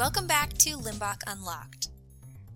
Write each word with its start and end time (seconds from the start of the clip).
Welcome 0.00 0.26
back 0.26 0.54
to 0.54 0.78
Limbach 0.78 1.20
Unlocked. 1.26 1.88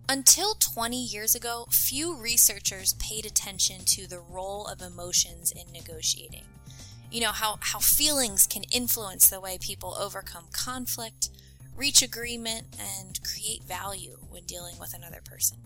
Until 0.08 0.54
20 0.54 0.96
years 0.96 1.34
ago, 1.34 1.66
few 1.68 2.16
researchers 2.16 2.94
paid 2.94 3.26
attention 3.26 3.84
to 3.84 4.06
the 4.06 4.18
role 4.18 4.66
of 4.66 4.80
emotions 4.80 5.52
in 5.52 5.70
negotiating. 5.70 6.44
You 7.10 7.20
know, 7.20 7.32
how, 7.32 7.58
how 7.60 7.80
feelings 7.80 8.46
can 8.46 8.62
influence 8.72 9.28
the 9.28 9.42
way 9.42 9.58
people 9.60 9.94
overcome 10.00 10.46
conflict, 10.52 11.28
reach 11.76 12.00
agreement, 12.00 12.78
and 12.80 13.20
create 13.22 13.62
value 13.64 14.16
when 14.30 14.44
dealing 14.44 14.78
with 14.80 14.94
another 14.94 15.20
person. 15.22 15.58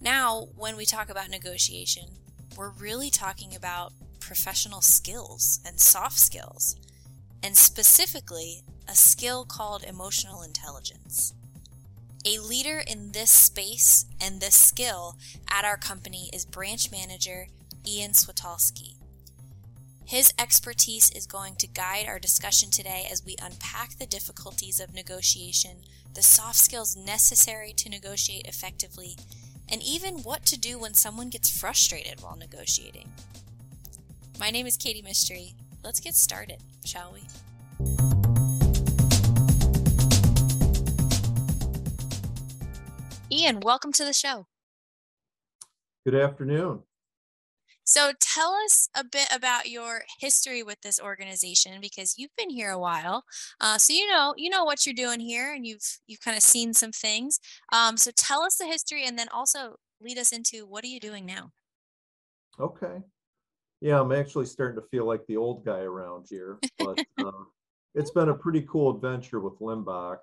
Now, 0.00 0.48
when 0.56 0.74
we 0.74 0.86
talk 0.86 1.10
about 1.10 1.28
negotiation, 1.28 2.04
we're 2.56 2.70
really 2.70 3.10
talking 3.10 3.54
about 3.54 3.92
professional 4.20 4.80
skills 4.80 5.60
and 5.66 5.78
soft 5.78 6.18
skills, 6.18 6.76
and 7.42 7.54
specifically 7.58 8.62
a 8.88 8.94
skill 8.94 9.44
called 9.44 9.84
emotional 9.84 10.42
intelligence. 10.42 11.34
A 12.24 12.38
leader 12.38 12.82
in 12.86 13.12
this 13.12 13.30
space 13.30 14.06
and 14.20 14.40
this 14.40 14.56
skill 14.56 15.16
at 15.50 15.64
our 15.64 15.76
company 15.76 16.30
is 16.32 16.44
branch 16.44 16.90
manager 16.90 17.46
Ian 17.86 18.12
Switalski. 18.12 18.94
His 20.04 20.32
expertise 20.38 21.10
is 21.10 21.26
going 21.26 21.56
to 21.56 21.66
guide 21.66 22.06
our 22.06 22.18
discussion 22.18 22.70
today 22.70 23.08
as 23.10 23.24
we 23.24 23.36
unpack 23.42 23.98
the 23.98 24.06
difficulties 24.06 24.78
of 24.78 24.94
negotiation, 24.94 25.78
the 26.14 26.22
soft 26.22 26.56
skills 26.56 26.96
necessary 26.96 27.72
to 27.76 27.88
negotiate 27.88 28.46
effectively, 28.46 29.16
and 29.68 29.82
even 29.82 30.18
what 30.18 30.46
to 30.46 30.58
do 30.58 30.78
when 30.78 30.94
someone 30.94 31.28
gets 31.28 31.56
frustrated 31.56 32.20
while 32.22 32.36
negotiating. 32.36 33.12
My 34.38 34.50
name 34.50 34.66
is 34.66 34.76
Katie 34.76 35.02
Mystery. 35.02 35.54
Let's 35.82 36.00
get 36.00 36.14
started, 36.14 36.58
shall 36.84 37.12
we? 37.12 38.25
Ian, 43.36 43.60
welcome 43.60 43.92
to 43.92 44.02
the 44.02 44.14
show. 44.14 44.46
Good 46.06 46.14
afternoon. 46.14 46.80
So 47.84 48.12
tell 48.18 48.54
us 48.64 48.88
a 48.94 49.04
bit 49.04 49.28
about 49.30 49.68
your 49.68 50.04
history 50.18 50.62
with 50.62 50.80
this 50.80 50.98
organization 50.98 51.78
because 51.82 52.14
you've 52.16 52.34
been 52.38 52.48
here 52.48 52.70
a 52.70 52.78
while, 52.78 53.24
uh, 53.60 53.76
so 53.76 53.92
you 53.92 54.08
know 54.08 54.32
you 54.38 54.48
know 54.48 54.64
what 54.64 54.86
you're 54.86 54.94
doing 54.94 55.20
here, 55.20 55.52
and 55.52 55.66
you've 55.66 55.98
you've 56.06 56.22
kind 56.22 56.34
of 56.34 56.42
seen 56.42 56.72
some 56.72 56.92
things. 56.92 57.38
Um, 57.74 57.98
so 57.98 58.10
tell 58.16 58.40
us 58.40 58.56
the 58.56 58.64
history, 58.64 59.04
and 59.04 59.18
then 59.18 59.28
also 59.28 59.76
lead 60.00 60.16
us 60.16 60.32
into 60.32 60.66
what 60.66 60.82
are 60.82 60.88
you 60.88 60.98
doing 60.98 61.26
now? 61.26 61.50
Okay. 62.58 63.02
Yeah, 63.82 64.00
I'm 64.00 64.12
actually 64.12 64.46
starting 64.46 64.80
to 64.80 64.88
feel 64.88 65.04
like 65.04 65.26
the 65.26 65.36
old 65.36 65.62
guy 65.62 65.80
around 65.80 66.24
here, 66.30 66.58
but 66.78 67.04
uh, 67.18 67.30
it's 67.94 68.12
been 68.12 68.30
a 68.30 68.34
pretty 68.34 68.62
cool 68.62 68.96
adventure 68.96 69.40
with 69.40 69.58
Limbach. 69.60 70.20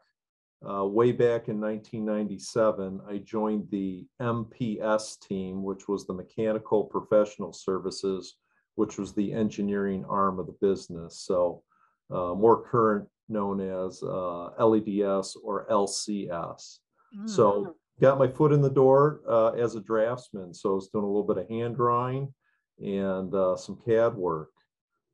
Uh, 0.68 0.86
way 0.86 1.12
back 1.12 1.50
in 1.50 1.60
1997, 1.60 3.02
I 3.10 3.18
joined 3.18 3.68
the 3.70 4.06
MPS 4.22 5.20
team, 5.20 5.62
which 5.62 5.90
was 5.90 6.06
the 6.06 6.14
Mechanical 6.14 6.86
Professional 6.86 7.52
Services, 7.52 8.36
which 8.76 8.98
was 8.98 9.14
the 9.14 9.34
engineering 9.34 10.06
arm 10.08 10.40
of 10.40 10.48
the 10.48 10.56
business. 10.62 11.20
So, 11.20 11.64
uh, 12.10 12.34
more 12.34 12.64
current 12.64 13.10
known 13.28 13.60
as 13.60 14.02
uh, 14.04 14.52
LEDS 14.64 15.36
or 15.44 15.68
LCS. 15.70 16.80
Mm. 17.18 17.30
So, 17.30 17.76
got 18.00 18.18
my 18.18 18.28
foot 18.28 18.54
in 18.54 18.62
the 18.62 18.70
door 18.70 19.20
uh, 19.28 19.52
as 19.52 19.76
a 19.76 19.82
draftsman. 19.82 20.54
So, 20.54 20.72
I 20.72 20.76
was 20.76 20.88
doing 20.88 21.04
a 21.04 21.08
little 21.08 21.24
bit 21.24 21.40
of 21.40 21.50
hand 21.50 21.76
drawing 21.76 22.34
and 22.82 23.34
uh, 23.36 23.58
some 23.58 23.80
CAD 23.86 24.16
work. 24.16 24.50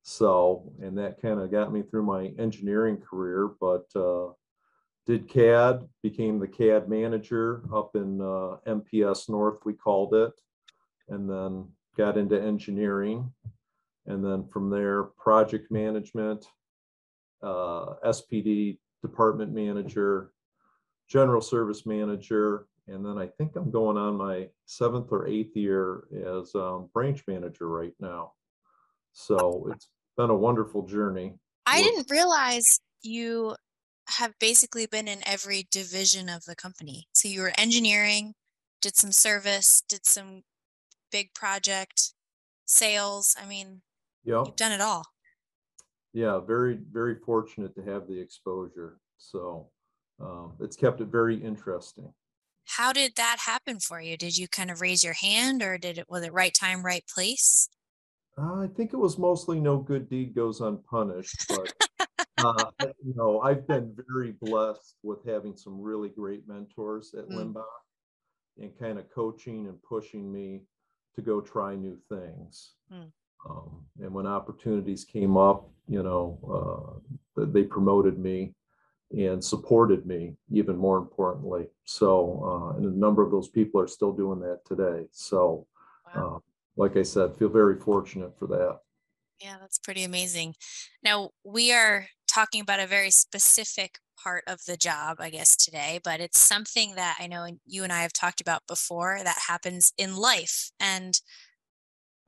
So, 0.03 0.71
and 0.81 0.97
that 0.97 1.21
kind 1.21 1.39
of 1.39 1.51
got 1.51 1.73
me 1.73 1.81
through 1.81 2.03
my 2.03 2.31
engineering 2.37 2.97
career, 2.97 3.51
but 3.59 3.85
uh, 3.95 4.29
did 5.09 5.27
CAD, 5.27 5.89
became 6.03 6.37
the 6.37 6.47
CAD 6.47 6.87
manager 6.87 7.63
up 7.73 7.95
in 7.95 8.21
uh, 8.21 8.57
MPS 8.67 9.27
North, 9.27 9.57
we 9.65 9.73
called 9.73 10.13
it, 10.13 10.31
and 11.09 11.27
then 11.27 11.67
got 11.97 12.15
into 12.15 12.39
engineering. 12.39 13.33
And 14.05 14.23
then 14.23 14.45
from 14.45 14.69
there, 14.69 15.05
project 15.05 15.71
management, 15.71 16.45
uh, 17.41 17.95
SPD 18.05 18.77
department 19.01 19.51
manager, 19.51 20.31
general 21.07 21.41
service 21.41 21.87
manager, 21.87 22.67
and 22.87 23.03
then 23.03 23.17
I 23.17 23.25
think 23.25 23.55
I'm 23.55 23.71
going 23.71 23.97
on 23.97 24.15
my 24.15 24.49
seventh 24.67 25.07
or 25.09 25.27
eighth 25.27 25.55
year 25.55 26.03
as 26.39 26.53
um, 26.53 26.87
branch 26.93 27.23
manager 27.27 27.67
right 27.67 27.93
now. 27.99 28.33
So 29.13 29.69
it's 29.73 29.89
been 30.17 30.29
a 30.29 30.35
wonderful 30.35 30.85
journey. 30.85 31.33
I 31.65 31.81
didn't 31.81 32.11
realize 32.11 32.79
you 33.01 33.55
have 34.17 34.33
basically 34.39 34.85
been 34.85 35.07
in 35.07 35.19
every 35.25 35.67
division 35.71 36.29
of 36.29 36.45
the 36.45 36.55
company. 36.55 37.07
So 37.13 37.27
you 37.27 37.41
were 37.41 37.53
engineering, 37.57 38.33
did 38.81 38.95
some 38.95 39.11
service, 39.11 39.83
did 39.87 40.05
some 40.05 40.43
big 41.11 41.33
project, 41.33 42.13
sales. 42.65 43.35
I 43.41 43.45
mean, 43.45 43.81
yep. 44.23 44.43
you've 44.45 44.55
done 44.55 44.71
it 44.71 44.81
all. 44.81 45.05
Yeah, 46.13 46.39
very, 46.39 46.79
very 46.91 47.15
fortunate 47.23 47.75
to 47.75 47.83
have 47.83 48.07
the 48.07 48.19
exposure. 48.19 48.99
So 49.17 49.69
um, 50.19 50.53
it's 50.59 50.75
kept 50.75 51.01
it 51.01 51.07
very 51.07 51.35
interesting. 51.35 52.11
How 52.65 52.93
did 52.93 53.13
that 53.15 53.37
happen 53.45 53.79
for 53.79 53.99
you? 53.99 54.17
Did 54.17 54.37
you 54.37 54.47
kind 54.47 54.69
of 54.71 54.81
raise 54.81 55.03
your 55.03 55.13
hand 55.13 55.63
or 55.63 55.77
did 55.77 55.97
it, 55.97 56.05
was 56.09 56.23
it 56.23 56.33
right 56.33 56.53
time, 56.53 56.83
right 56.83 57.03
place? 57.13 57.69
Uh, 58.37 58.61
I 58.61 58.67
think 58.75 58.93
it 58.93 58.97
was 58.97 59.17
mostly 59.17 59.59
no 59.59 59.77
good 59.77 60.09
deed 60.09 60.35
goes 60.35 60.61
unpunished, 60.61 61.45
but 61.49 61.73
uh, 62.37 62.65
you 62.79 63.13
know, 63.15 63.41
I've 63.41 63.67
been 63.67 63.95
very 64.09 64.33
blessed 64.41 64.95
with 65.03 65.25
having 65.25 65.55
some 65.55 65.81
really 65.81 66.09
great 66.09 66.47
mentors 66.47 67.13
at 67.17 67.29
mm. 67.29 67.35
Limbach 67.35 67.63
and 68.59 68.77
kind 68.77 68.99
of 68.99 69.09
coaching 69.11 69.67
and 69.67 69.81
pushing 69.83 70.31
me 70.31 70.63
to 71.15 71.21
go 71.21 71.41
try 71.41 71.75
new 71.75 71.97
things. 72.09 72.73
Mm. 72.93 73.11
Um, 73.49 73.85
and 74.01 74.13
when 74.13 74.27
opportunities 74.27 75.05
came 75.05 75.37
up, 75.37 75.69
you 75.87 76.03
know, 76.03 76.99
uh, 77.37 77.45
they 77.45 77.63
promoted 77.63 78.19
me 78.19 78.53
and 79.11 79.43
supported 79.43 80.05
me 80.05 80.35
even 80.51 80.77
more 80.77 80.97
importantly. 80.97 81.67
So, 81.85 82.73
uh, 82.75 82.77
and 82.77 82.85
a 82.85 82.97
number 82.97 83.23
of 83.23 83.31
those 83.31 83.47
people 83.47 83.81
are 83.81 83.87
still 83.87 84.11
doing 84.11 84.39
that 84.41 84.61
today. 84.65 85.07
So, 85.11 85.65
wow. 86.15 86.35
uh, 86.35 86.39
like 86.75 86.95
I 86.95 87.03
said, 87.03 87.35
feel 87.37 87.49
very 87.49 87.79
fortunate 87.79 88.37
for 88.37 88.47
that. 88.47 88.79
Yeah, 89.41 89.57
that's 89.59 89.79
pretty 89.79 90.03
amazing. 90.03 90.55
Now, 91.03 91.31
we 91.43 91.71
are 91.71 92.07
talking 92.27 92.61
about 92.61 92.79
a 92.79 92.87
very 92.87 93.09
specific 93.11 93.99
part 94.21 94.43
of 94.47 94.59
the 94.65 94.75
job, 94.75 95.17
I 95.19 95.29
guess, 95.29 95.55
today, 95.55 95.99
but 96.03 96.19
it's 96.19 96.39
something 96.39 96.95
that 96.95 97.17
I 97.19 97.27
know 97.27 97.47
you 97.65 97.83
and 97.83 97.93
I 97.93 98.01
have 98.01 98.13
talked 98.13 98.41
about 98.41 98.67
before 98.67 99.19
that 99.23 99.37
happens 99.47 99.93
in 99.97 100.15
life. 100.17 100.71
And 100.79 101.19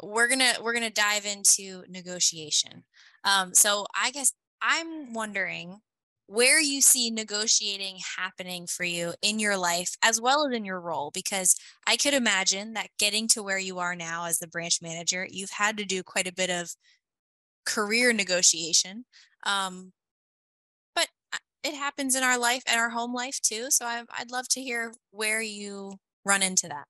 we're 0.04 0.28
gonna 0.28 0.54
we're 0.62 0.74
gonna 0.74 0.90
dive 0.90 1.26
into 1.26 1.84
negotiation. 1.90 2.84
Um, 3.24 3.54
so 3.54 3.86
I 4.00 4.12
guess 4.12 4.34
I'm 4.62 5.14
wondering 5.14 5.80
where 6.28 6.60
you 6.62 6.82
see 6.82 7.12
negotiating 7.12 7.98
happening 8.18 8.66
for 8.66 8.84
you 8.86 9.14
in 9.22 9.38
your 9.40 9.58
life 9.58 9.92
as 10.02 10.20
well 10.22 10.48
as 10.48 10.56
in 10.56 10.64
your 10.64 10.80
role 10.80 11.12
because 11.14 11.58
i 11.86 11.98
could 11.98 12.14
imagine 12.14 12.72
that 12.74 12.88
getting 12.98 13.28
to 13.28 13.44
where 13.44 13.58
you 13.58 13.80
are 13.80 13.98
now 13.98 14.24
as 14.26 14.40
the 14.40 14.48
branch 14.48 14.82
manager 14.82 15.28
you've 15.30 15.50
had 15.50 15.76
to 15.76 15.84
do 15.84 16.02
quite 16.02 16.28
a 16.28 16.34
bit 16.34 16.50
of 16.50 16.74
career 17.66 18.14
negotiation. 18.14 19.06
Um, 19.46 19.92
but 20.96 21.08
uh, 21.34 21.38
it 21.64 21.76
happens 21.76 22.16
in 22.16 22.24
our 22.24 22.38
life 22.38 22.64
and 22.68 22.80
our 22.80 22.90
home 22.90 23.14
life 23.14 23.40
too. 23.42 23.68
So 23.70 23.86
I, 23.86 24.04
I'd 24.18 24.32
love 24.32 24.48
to 24.50 24.62
hear 24.62 24.94
where 25.12 25.42
you 25.42 25.94
run 26.26 26.44
into 26.44 26.68
that. 26.68 26.86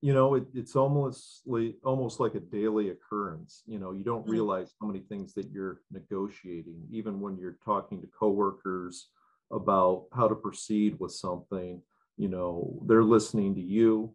You 0.00 0.14
know, 0.14 0.34
it, 0.34 0.44
it's 0.54 0.76
almost 0.76 1.42
like, 1.44 1.74
almost 1.84 2.20
like 2.20 2.36
a 2.36 2.40
daily 2.40 2.90
occurrence. 2.90 3.62
You 3.66 3.80
know, 3.80 3.90
you 3.90 4.04
don't 4.04 4.22
mm-hmm. 4.22 4.30
realize 4.30 4.72
how 4.80 4.86
many 4.86 5.00
things 5.00 5.34
that 5.34 5.50
you're 5.50 5.80
negotiating, 5.90 6.86
even 6.90 7.20
when 7.20 7.36
you're 7.36 7.58
talking 7.64 8.00
to 8.00 8.08
coworkers 8.16 9.08
about 9.50 10.06
how 10.14 10.28
to 10.28 10.36
proceed 10.36 11.00
with 11.00 11.12
something. 11.12 11.82
You 12.16 12.28
know, 12.28 12.80
they're 12.86 13.02
listening 13.02 13.54
to 13.56 13.60
you 13.60 14.14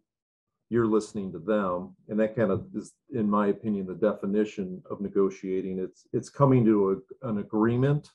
you're 0.70 0.86
listening 0.86 1.32
to 1.32 1.38
them. 1.38 1.94
And 2.08 2.18
that 2.20 2.34
kind 2.36 2.50
of 2.50 2.66
is 2.74 2.92
in 3.12 3.28
my 3.28 3.48
opinion 3.48 3.86
the 3.86 3.94
definition 3.94 4.82
of 4.90 5.00
negotiating. 5.00 5.78
It's 5.78 6.06
it's 6.12 6.30
coming 6.30 6.64
to 6.64 7.02
a, 7.22 7.28
an 7.28 7.38
agreement 7.38 8.10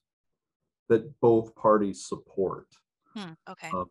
that 0.88 1.20
both 1.22 1.56
parties 1.56 2.06
support. 2.06 2.68
Hmm, 3.16 3.34
okay. 3.48 3.70
Um, 3.74 3.88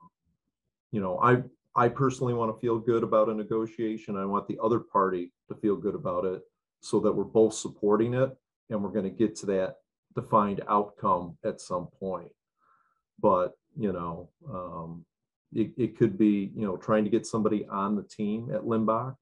you 0.91 1.01
know 1.01 1.19
i 1.19 1.43
i 1.77 1.89
personally 1.89 2.33
want 2.35 2.55
to 2.55 2.61
feel 2.61 2.79
good 2.79 3.03
about 3.03 3.29
a 3.29 3.35
negotiation. 3.35 4.17
I 4.17 4.25
want 4.25 4.49
the 4.49 4.59
other 4.63 4.81
party 4.81 5.33
to 5.49 5.55
feel 5.55 5.77
good 5.77 5.95
about 5.95 6.25
it 6.25 6.43
so 6.81 7.01
that 7.01 7.13
we're 7.13 7.25
both 7.25 7.55
supporting 7.55 8.15
it 8.15 8.37
and 8.71 8.83
we're 8.83 8.91
going 8.91 9.05
to 9.05 9.11
get 9.11 9.35
to 9.37 9.47
that 9.47 9.77
defined 10.15 10.63
outcome 10.69 11.37
at 11.45 11.61
some 11.61 11.89
point. 11.99 12.31
But 13.21 13.55
you 13.77 13.93
know 13.93 14.31
um, 14.53 15.05
it, 15.55 15.73
it 15.77 15.97
could 15.99 16.19
be, 16.19 16.51
you 16.55 16.67
know, 16.67 16.77
trying 16.77 17.05
to 17.05 17.11
get 17.11 17.27
somebody 17.27 17.67
on 17.71 17.97
the 17.97 18.03
team 18.03 18.51
at 18.55 18.63
Limbach, 18.63 19.15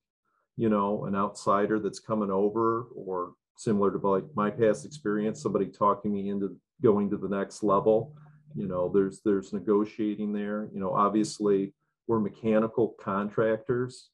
you 0.56 0.68
know, 0.68 1.04
an 1.04 1.14
outsider 1.14 1.78
that's 1.78 2.00
coming 2.00 2.30
over 2.30 2.82
or 2.94 3.32
similar 3.56 3.90
to 3.90 3.98
like 4.08 4.24
my 4.34 4.50
past 4.50 4.84
experience, 4.84 5.42
somebody 5.42 5.66
talking 5.66 6.12
me 6.12 6.28
into 6.30 6.56
going 6.82 7.08
to 7.10 7.16
the 7.16 7.28
next 7.28 7.62
level. 7.62 8.14
you 8.54 8.66
know, 8.66 8.88
there's 8.92 9.20
there's 9.22 9.52
negotiating 9.52 10.32
there. 10.32 10.68
You 10.72 10.80
know, 10.80 10.92
obviously 10.94 11.74
we're 12.06 12.20
mechanical 12.20 12.94
contractors. 13.00 14.10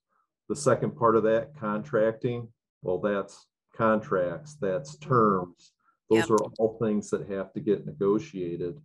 The 0.48 0.56
second 0.56 0.96
part 0.96 1.16
of 1.16 1.22
that 1.24 1.54
contracting, 1.58 2.48
well, 2.82 2.98
that's 2.98 3.46
contracts, 3.76 4.56
that's 4.60 4.96
terms. 4.96 5.72
Those 6.10 6.28
Yep. 6.28 6.30
are 6.30 6.44
all 6.58 6.78
things 6.82 7.08
that 7.10 7.28
have 7.28 7.52
to 7.54 7.60
get 7.60 7.86
negotiated. 7.86 8.80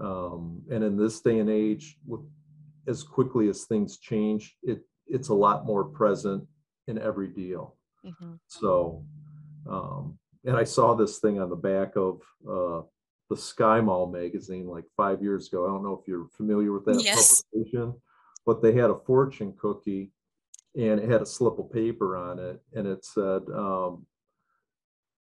Um, 0.00 0.62
and 0.70 0.82
in 0.84 0.96
this 0.96 1.20
day 1.20 1.38
and 1.38 1.48
age, 1.50 1.98
with 2.06 2.20
as 2.88 3.02
quickly 3.04 3.48
as 3.48 3.64
things 3.64 3.98
change, 3.98 4.56
it 4.62 4.82
it's 5.06 5.28
a 5.28 5.34
lot 5.34 5.64
more 5.64 5.84
present 5.84 6.46
in 6.86 6.98
every 6.98 7.28
deal. 7.28 7.76
Mhm. 8.04 8.38
So, 8.46 9.04
um, 9.66 10.18
and 10.44 10.56
I 10.56 10.64
saw 10.64 10.94
this 10.94 11.18
thing 11.18 11.40
on 11.40 11.48
the 11.50 11.56
back 11.56 11.96
of 11.96 12.20
uh, 12.48 12.82
the 13.30 13.36
Sky 13.36 13.80
Mall 13.80 14.06
magazine 14.10 14.66
like 14.66 14.84
five 14.96 15.22
years 15.22 15.48
ago. 15.48 15.64
I 15.64 15.68
don't 15.68 15.82
know 15.82 15.98
if 16.00 16.06
you're 16.08 16.28
familiar 16.28 16.72
with 16.72 16.84
that 16.86 17.02
Yes. 17.02 17.42
publication, 17.52 18.00
but 18.44 18.60
they 18.62 18.72
had 18.72 18.90
a 18.90 18.98
fortune 18.98 19.54
cookie 19.58 20.12
and 20.74 21.00
it 21.00 21.08
had 21.08 21.22
a 21.22 21.26
slip 21.26 21.58
of 21.58 21.70
paper 21.72 22.16
on 22.16 22.38
it 22.38 22.62
and 22.74 22.86
it 22.86 23.04
said, 23.04 23.42
um, 23.50 24.06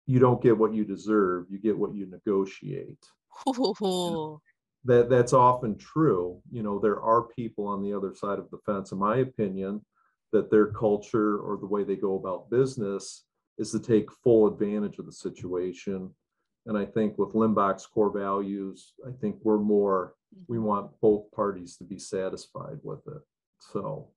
you 0.06 0.20
don't 0.20 0.42
get 0.42 0.58
what 0.58 0.74
you 0.74 0.86
deserve, 0.86 1.50
you 1.50 1.60
get 1.60 1.78
what 1.78 1.94
you 1.94 2.06
negotiate 2.06 3.04
Ooh. 3.48 4.42
That 4.88 5.10
that's 5.10 5.34
often 5.34 5.78
true. 5.78 6.42
You 6.50 6.64
know, 6.64 6.80
there 6.80 7.02
are 7.02 7.24
people 7.24 7.68
on 7.68 7.84
the 7.84 7.94
other 7.94 8.16
side 8.16 8.40
of 8.40 8.50
the 8.50 8.58
fence, 8.66 8.92
in 8.92 8.98
my 8.98 9.18
opinion, 9.18 9.86
that 10.32 10.50
their 10.50 10.68
culture 10.68 11.38
or 11.40 11.58
the 11.58 11.66
way 11.68 11.84
they 11.84 11.96
go 11.96 12.16
about 12.16 12.50
business 12.50 13.26
is 13.58 13.72
to 13.72 13.80
take 13.80 14.12
full 14.24 14.48
advantage 14.48 14.98
of 14.98 15.06
the 15.06 15.12
situation. 15.12 16.10
And 16.66 16.78
I 16.78 16.86
think 16.86 17.18
with 17.18 17.34
Limbach's 17.34 17.86
core 17.86 18.12
values, 18.12 18.94
I 19.06 19.12
think 19.22 19.38
we're 19.44 19.58
more, 19.58 20.16
we 20.48 20.60
want 20.60 20.92
both 21.02 21.32
parties 21.32 21.78
to 21.78 21.84
be 21.84 22.00
satisfied 22.00 22.80
with 22.84 23.06
it. 23.08 23.22
So 23.60 24.10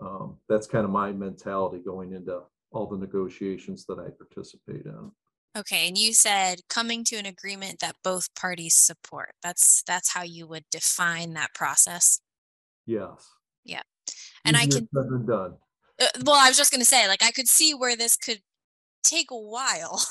um, 0.00 0.38
that's 0.48 0.66
kind 0.66 0.84
of 0.84 0.90
my 0.90 1.12
mentality 1.12 1.78
going 1.84 2.12
into 2.12 2.40
all 2.70 2.86
the 2.86 2.98
negotiations 2.98 3.86
that 3.86 3.98
I 3.98 4.08
participate 4.10 4.84
in. 4.84 5.10
Okay, 5.56 5.88
and 5.88 5.98
you 5.98 6.12
said 6.14 6.60
coming 6.68 7.04
to 7.04 7.16
an 7.16 7.26
agreement 7.26 7.80
that 7.80 7.96
both 8.04 8.34
parties 8.34 8.74
support. 8.74 9.34
That's 9.42 9.82
that's 9.82 10.12
how 10.12 10.22
you 10.22 10.46
would 10.46 10.64
define 10.70 11.34
that 11.34 11.54
process. 11.54 12.20
Yes. 12.86 13.28
Yeah. 13.64 13.82
And 14.44 14.56
I 14.56 14.66
can 14.66 14.88
said 14.94 15.10
than 15.10 15.26
done. 15.26 15.54
uh, 16.00 16.06
well, 16.24 16.36
I 16.36 16.48
was 16.48 16.56
just 16.56 16.70
going 16.70 16.80
to 16.80 16.84
say 16.86 17.08
like 17.08 17.22
I 17.22 17.30
could 17.32 17.48
see 17.48 17.74
where 17.74 17.96
this 17.96 18.16
could 18.16 18.40
take 19.04 19.30
a 19.30 19.38
while 19.38 20.04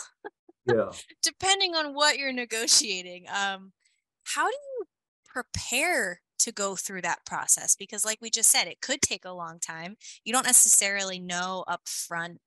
Yeah. 0.66 0.92
depending 1.24 1.76
on 1.76 1.94
what 1.94 2.18
you're 2.18 2.34
negotiating. 2.34 3.26
Um 3.30 3.74
how 4.26 4.48
do 4.48 4.56
you 4.56 4.86
prepare 5.26 6.22
to 6.40 6.52
go 6.52 6.76
through 6.76 7.02
that 7.02 7.26
process 7.26 7.76
because 7.76 8.06
like 8.06 8.20
we 8.22 8.30
just 8.30 8.50
said 8.52 8.68
it 8.68 8.82
could 8.82 9.02
take 9.02 9.26
a 9.26 9.32
long 9.34 9.60
time. 9.60 9.96
You 10.24 10.34
don't 10.34 10.46
necessarily 10.46 11.20
know 11.20 11.64
up 11.68 11.82
front 11.88 12.40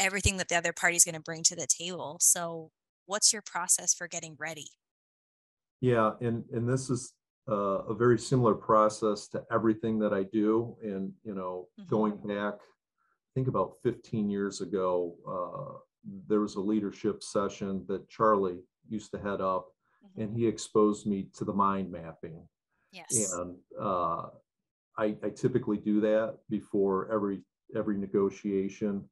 everything 0.00 0.38
that 0.38 0.48
the 0.48 0.56
other 0.56 0.72
party 0.72 0.96
is 0.96 1.04
going 1.04 1.14
to 1.14 1.20
bring 1.20 1.42
to 1.44 1.54
the 1.54 1.66
table. 1.68 2.16
So, 2.20 2.70
what's 3.06 3.32
your 3.32 3.42
process 3.42 3.94
for 3.94 4.08
getting 4.08 4.36
ready? 4.38 4.66
Yeah, 5.80 6.12
and 6.20 6.44
and 6.52 6.68
this 6.68 6.90
is 6.90 7.12
uh, 7.48 7.84
a 7.88 7.94
very 7.94 8.18
similar 8.18 8.54
process 8.54 9.28
to 9.28 9.44
everything 9.52 9.98
that 10.00 10.12
I 10.12 10.24
do. 10.24 10.76
And 10.82 11.12
you 11.24 11.34
know, 11.34 11.68
Mhm. 11.78 11.88
going 11.88 12.16
back, 12.16 12.54
I 12.54 13.30
think 13.34 13.48
about 13.48 13.76
15 13.82 14.28
years 14.30 14.60
ago, 14.60 15.16
uh, 15.26 15.78
there 16.28 16.40
was 16.40 16.56
a 16.56 16.60
leadership 16.60 17.22
session 17.22 17.84
that 17.88 18.08
Charlie 18.08 18.62
used 18.88 19.10
to 19.12 19.18
head 19.18 19.40
up, 19.40 19.72
Mhm. 20.04 20.22
and 20.22 20.36
he 20.36 20.46
exposed 20.46 21.06
me 21.06 21.24
to 21.34 21.44
the 21.44 21.52
mind 21.52 21.90
mapping. 21.90 22.48
Yes. 22.92 23.32
And 23.32 23.58
uh, 23.78 24.30
I, 24.98 25.16
I 25.22 25.30
typically 25.30 25.78
do 25.78 26.00
that 26.00 26.38
before 26.48 27.10
every 27.10 27.42
every 27.74 27.96
negotiation. 27.96 29.08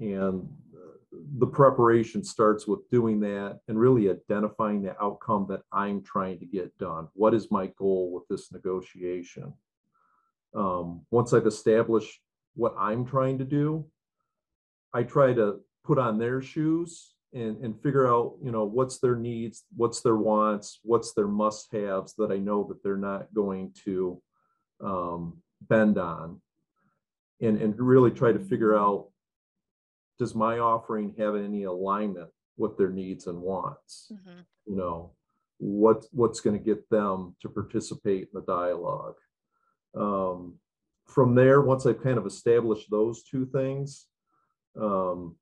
And 0.00 0.48
uh, 0.74 0.96
the 1.38 1.46
preparation 1.46 2.24
starts 2.24 2.66
with 2.66 2.88
doing 2.90 3.20
that 3.20 3.60
and 3.68 3.78
really 3.78 4.10
identifying 4.10 4.82
the 4.82 5.00
outcome 5.02 5.46
that 5.50 5.60
I'm 5.70 6.02
trying 6.02 6.38
to 6.38 6.46
get 6.46 6.76
done. 6.78 7.08
What 7.12 7.34
is 7.34 7.50
my 7.50 7.66
goal 7.78 8.10
with 8.12 8.26
this 8.28 8.50
negotiation? 8.50 9.52
Um, 10.54 11.06
once 11.10 11.32
I've 11.32 11.46
established 11.46 12.20
what 12.54 12.74
I'm 12.78 13.04
trying 13.04 13.38
to 13.38 13.44
do, 13.44 13.86
I 14.94 15.02
try 15.02 15.32
to 15.34 15.60
put 15.84 15.98
on 15.98 16.18
their 16.18 16.42
shoes 16.42 17.14
and, 17.34 17.56
and 17.64 17.80
figure 17.82 18.06
out, 18.06 18.36
you 18.42 18.50
know, 18.50 18.64
what's 18.64 18.98
their 18.98 19.16
needs, 19.16 19.64
what's 19.76 20.00
their 20.00 20.16
wants, 20.16 20.80
what's 20.82 21.14
their 21.14 21.28
must-haves 21.28 22.14
that 22.16 22.30
I 22.30 22.36
know 22.36 22.64
that 22.68 22.82
they're 22.82 22.96
not 22.96 23.32
going 23.34 23.72
to 23.84 24.22
um, 24.82 25.38
bend 25.62 25.98
on. 25.98 26.40
And, 27.40 27.60
and 27.60 27.74
really 27.76 28.12
try 28.12 28.30
to 28.32 28.38
figure 28.38 28.76
out, 28.78 29.08
does 30.22 30.36
my 30.36 30.60
offering 30.60 31.12
have 31.18 31.34
any 31.34 31.64
alignment 31.64 32.30
with 32.56 32.78
their 32.78 32.90
needs 32.90 33.26
and 33.26 33.42
wants? 33.42 34.12
Mhm. 34.12 34.46
You 34.66 34.76
know, 34.76 35.16
what, 35.58 36.06
what's 36.12 36.38
going 36.38 36.56
to 36.56 36.64
get 36.64 36.88
them 36.90 37.34
to 37.40 37.48
participate 37.48 38.28
in 38.28 38.28
the 38.32 38.42
dialogue? 38.42 39.16
Um, 39.96 40.60
from 41.08 41.34
there, 41.34 41.60
once 41.60 41.86
I've 41.86 42.04
kind 42.04 42.18
of 42.18 42.26
established 42.26 42.88
those 42.88 43.24
two 43.24 43.46
things, 43.46 44.06
um, 44.80 45.34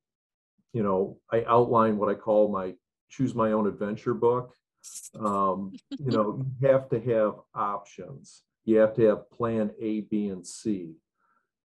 you 0.72 0.82
know, 0.82 1.18
I 1.30 1.44
outline 1.44 1.98
what 1.98 2.08
I 2.08 2.14
call 2.14 2.50
my 2.50 2.74
choose 3.10 3.34
my 3.34 3.52
own 3.52 3.66
adventure 3.66 4.14
book. 4.14 4.54
Um, 5.14 5.72
you 5.90 6.10
know, 6.10 6.42
you 6.42 6.68
have 6.68 6.88
to 6.88 7.00
have 7.00 7.34
options. 7.54 8.44
You 8.64 8.78
have 8.78 8.94
to 8.94 9.02
have 9.08 9.30
plan 9.30 9.72
A, 9.78 10.00
B, 10.00 10.28
and 10.28 10.46
C. 10.46 10.94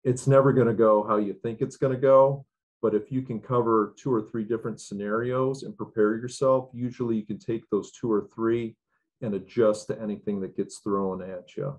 It's 0.04 0.28
never 0.28 0.52
going 0.52 0.68
to 0.68 0.74
go 0.74 1.02
how 1.02 1.16
you 1.16 1.32
think 1.32 1.60
it's 1.60 1.76
going 1.76 1.94
to 1.94 2.00
go. 2.00 2.46
But 2.82 2.94
if 2.94 3.12
you 3.12 3.22
can 3.22 3.40
cover 3.40 3.94
two 3.98 4.12
or 4.12 4.22
three 4.22 4.44
different 4.44 4.80
scenarios 4.80 5.62
and 5.64 5.76
prepare 5.76 6.16
yourself, 6.16 6.70
usually 6.72 7.16
you 7.16 7.26
can 7.26 7.38
take 7.38 7.68
those 7.70 7.92
two 7.92 8.10
or 8.10 8.28
three 8.34 8.76
and 9.20 9.34
adjust 9.34 9.88
to 9.88 10.00
anything 10.00 10.40
that 10.40 10.56
gets 10.56 10.78
thrown 10.78 11.22
at 11.22 11.56
you. 11.56 11.78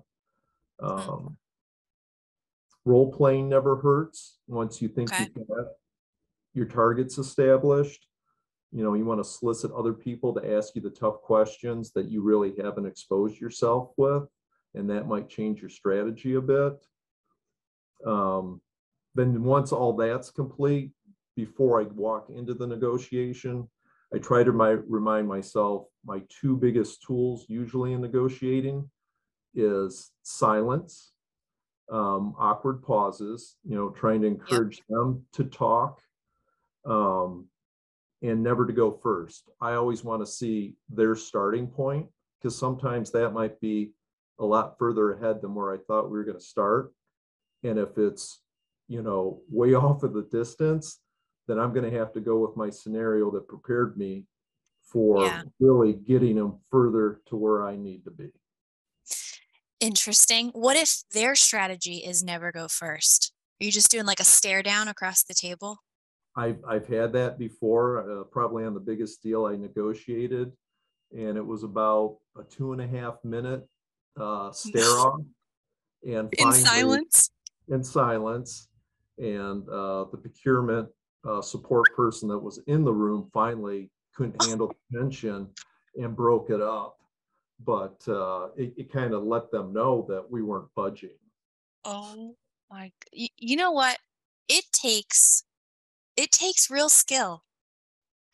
Um, 0.80 1.36
role 2.84 3.12
playing 3.12 3.48
never 3.48 3.76
hurts 3.76 4.38
once 4.46 4.80
you 4.80 4.88
think 4.88 5.12
Okay. 5.12 5.28
you've 5.34 5.48
got 5.48 5.66
your 6.54 6.66
targets 6.66 7.18
established. 7.18 8.06
You 8.70 8.84
know, 8.84 8.94
you 8.94 9.04
want 9.04 9.20
to 9.20 9.28
solicit 9.28 9.72
other 9.72 9.92
people 9.92 10.32
to 10.34 10.56
ask 10.56 10.74
you 10.74 10.82
the 10.82 10.90
tough 10.90 11.20
questions 11.20 11.92
that 11.92 12.10
you 12.10 12.22
really 12.22 12.54
haven't 12.56 12.86
exposed 12.86 13.40
yourself 13.40 13.90
with, 13.96 14.28
and 14.74 14.88
that 14.88 15.08
might 15.08 15.28
change 15.28 15.60
your 15.60 15.68
strategy 15.68 16.34
a 16.34 16.40
bit. 16.40 16.74
Um, 18.06 18.60
then 19.14 19.42
once 19.42 19.72
all 19.72 19.94
that's 19.94 20.30
complete, 20.30 20.92
before 21.36 21.80
I 21.80 21.84
walk 21.84 22.28
into 22.30 22.54
the 22.54 22.66
negotiation, 22.66 23.68
I 24.14 24.18
try 24.18 24.44
to 24.44 24.52
my, 24.52 24.70
remind 24.70 25.26
myself 25.26 25.86
my 26.04 26.22
two 26.28 26.56
biggest 26.56 27.02
tools 27.02 27.46
usually 27.48 27.94
in 27.94 28.02
negotiating 28.02 28.90
is 29.54 30.10
silence, 30.22 31.12
um, 31.90 32.34
awkward 32.38 32.82
pauses, 32.82 33.56
you 33.64 33.74
know, 33.74 33.90
trying 33.90 34.20
to 34.22 34.26
encourage 34.26 34.82
them 34.88 35.24
to 35.32 35.44
talk, 35.44 36.00
um, 36.84 37.46
and 38.22 38.42
never 38.42 38.66
to 38.66 38.72
go 38.72 38.90
first. 38.90 39.50
I 39.60 39.72
always 39.72 40.04
want 40.04 40.22
to 40.22 40.30
see 40.30 40.76
their 40.88 41.14
starting 41.16 41.66
point 41.66 42.06
because 42.38 42.58
sometimes 42.58 43.10
that 43.10 43.30
might 43.30 43.60
be 43.60 43.92
a 44.38 44.44
lot 44.44 44.78
further 44.78 45.12
ahead 45.12 45.40
than 45.40 45.54
where 45.54 45.72
I 45.72 45.78
thought 45.78 46.10
we 46.10 46.18
were 46.18 46.24
going 46.24 46.38
to 46.38 46.44
start. 46.44 46.92
And 47.62 47.78
if 47.78 47.96
it's, 47.96 48.40
you 48.88 49.02
know, 49.02 49.40
way 49.50 49.74
off 49.74 50.02
of 50.02 50.12
the 50.12 50.22
distance, 50.30 51.00
then 51.48 51.58
I'm 51.58 51.72
going 51.72 51.90
to 51.90 51.98
have 51.98 52.12
to 52.12 52.20
go 52.20 52.38
with 52.38 52.56
my 52.56 52.70
scenario 52.70 53.30
that 53.32 53.48
prepared 53.48 53.96
me 53.96 54.26
for 54.82 55.24
Yeah. 55.24 55.42
really 55.60 55.94
getting 55.94 56.36
them 56.36 56.58
further 56.70 57.20
to 57.26 57.36
where 57.36 57.66
I 57.66 57.76
need 57.76 58.04
to 58.04 58.10
be. 58.10 58.30
Interesting. 59.80 60.50
What 60.50 60.76
if 60.76 61.02
their 61.12 61.34
strategy 61.34 61.96
is 61.96 62.22
never 62.22 62.52
go 62.52 62.68
first? 62.68 63.32
Are 63.60 63.64
you 63.64 63.72
just 63.72 63.90
doing 63.90 64.06
like 64.06 64.20
a 64.20 64.24
stare 64.24 64.62
down 64.62 64.88
across 64.88 65.24
the 65.24 65.34
table? 65.34 65.78
I've, 66.36 66.58
I've 66.66 66.86
had 66.86 67.12
that 67.14 67.38
before, 67.38 68.20
uh, 68.20 68.24
probably 68.24 68.64
on 68.64 68.74
the 68.74 68.80
biggest 68.80 69.22
deal 69.22 69.46
I 69.46 69.56
negotiated. 69.56 70.52
And 71.16 71.36
it 71.36 71.44
was 71.44 71.62
about 71.62 72.18
a 72.38 72.44
two 72.44 72.72
and 72.72 72.80
a 72.80 72.86
half 72.86 73.16
minute 73.24 73.66
uh, 74.18 74.50
stare 74.52 74.84
off. 74.84 75.20
And 76.06 76.32
In 76.34 76.44
finally- 76.44 76.60
silence? 76.60 77.30
in 77.68 77.82
silence. 77.84 78.68
And 79.18 79.68
uh, 79.68 80.04
the 80.10 80.18
procurement 80.18 80.88
uh, 81.26 81.42
support 81.42 81.94
person 81.94 82.28
that 82.28 82.38
was 82.38 82.58
in 82.66 82.84
the 82.84 82.92
room 82.92 83.30
finally 83.32 83.90
couldn't 84.14 84.40
handle 84.40 84.68
the 84.90 84.98
tension 84.98 85.48
and 85.96 86.16
broke 86.16 86.50
it 86.50 86.60
up. 86.60 86.98
But 87.60 88.06
uh, 88.08 88.48
it, 88.56 88.74
it 88.76 88.92
kind 88.92 89.14
of 89.14 89.24
let 89.24 89.50
them 89.50 89.72
know 89.72 90.04
that 90.08 90.28
we 90.28 90.42
weren't 90.42 90.74
budging. 90.74 91.16
Oh 91.84 92.36
my, 92.70 92.92
g- 93.14 93.24
y- 93.24 93.36
you 93.36 93.56
know 93.56 93.70
what? 93.70 93.98
It 94.48 94.64
takes, 94.72 95.44
it 96.16 96.32
takes 96.32 96.70
real 96.70 96.88
skill 96.88 97.44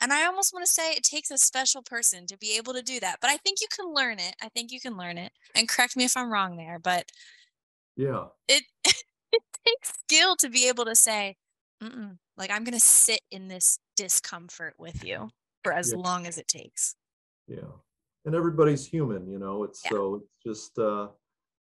And 0.01 0.13
I 0.13 0.27
almost 0.27 0.53
want 0.53 0.65
to 0.67 0.73
say 0.73 0.93
it 0.93 1.03
takes 1.05 1.31
a 1.31 1.39
special 1.39 1.83
person 1.83 2.27
to 2.27 2.37
be 2.39 2.57
able 2.57 2.73
to 2.75 2.83
do 2.83 3.01
that. 3.01 3.19
But 3.21 3.31
I 3.31 3.37
think 3.39 3.61
you 3.61 3.67
can 3.71 3.93
learn 3.93 4.19
it. 4.21 4.35
I 4.41 4.49
think 4.51 4.71
you 4.73 4.81
can 4.81 4.97
learn 4.97 5.19
it. 5.19 5.33
And 5.57 5.69
correct 5.69 5.97
me 5.97 6.05
if 6.05 6.17
I'm 6.17 6.33
wrong 6.33 6.57
there, 6.57 6.79
but 6.79 7.11
yeah. 7.97 8.29
It 8.49 8.65
it 9.33 9.43
takes 9.67 9.99
skill 10.01 10.37
to 10.37 10.49
be 10.49 10.69
able 10.69 10.85
to 10.85 10.97
say, 10.97 11.37
Mm-mm, 11.83 12.19
like 12.37 12.51
I'm 12.51 12.65
going 12.65 12.75
to 12.75 12.81
sit 12.81 13.21
in 13.31 13.49
this 13.49 13.79
discomfort 13.97 14.75
with 14.79 15.05
you 15.05 15.31
for 15.63 15.73
as 15.73 15.93
yeah. 15.93 15.99
long 15.99 16.27
as 16.27 16.39
it 16.39 16.49
takes. 16.49 16.95
Yeah. 17.47 17.73
And 18.25 18.35
everybody's 18.35 18.87
human, 18.87 19.29
you 19.29 19.39
know. 19.39 19.65
It's 19.65 19.83
yeah. 19.85 19.91
so 19.91 20.15
it's 20.17 20.35
just 20.45 20.79
uh 20.79 21.09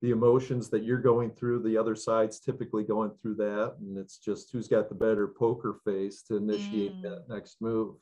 the 0.01 0.11
emotions 0.11 0.69
that 0.69 0.83
you're 0.83 1.01
going 1.01 1.29
through, 1.31 1.61
the 1.61 1.77
other 1.77 1.95
side's 1.95 2.39
typically 2.39 2.83
going 2.83 3.11
through 3.21 3.35
that. 3.35 3.75
And 3.81 3.97
it's 3.97 4.17
just 4.17 4.49
who's 4.51 4.67
got 4.67 4.87
the 4.87 4.95
better 4.95 5.27
poker 5.27 5.79
face 5.83 6.21
to 6.23 6.37
initiate 6.37 6.93
mm. 6.93 7.01
that 7.03 7.25
next 7.27 7.57
move. 7.59 7.95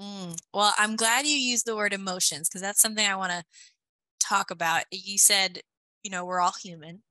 Mm. 0.00 0.36
Well, 0.52 0.74
I'm 0.76 0.96
glad 0.96 1.26
you 1.26 1.36
used 1.36 1.64
the 1.64 1.76
word 1.76 1.92
emotions 1.92 2.48
because 2.48 2.60
that's 2.60 2.82
something 2.82 3.06
I 3.06 3.16
want 3.16 3.32
to 3.32 3.44
talk 4.18 4.50
about. 4.50 4.82
You 4.90 5.16
said, 5.16 5.60
you 6.02 6.10
know, 6.10 6.24
we're 6.24 6.40
all 6.40 6.54
human. 6.60 7.02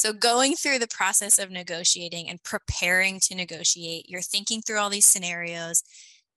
So, 0.00 0.14
going 0.14 0.56
through 0.56 0.78
the 0.78 0.88
process 0.88 1.38
of 1.38 1.50
negotiating 1.50 2.30
and 2.30 2.42
preparing 2.42 3.20
to 3.20 3.34
negotiate, 3.34 4.08
you're 4.08 4.22
thinking 4.22 4.62
through 4.62 4.78
all 4.78 4.88
these 4.88 5.04
scenarios 5.04 5.82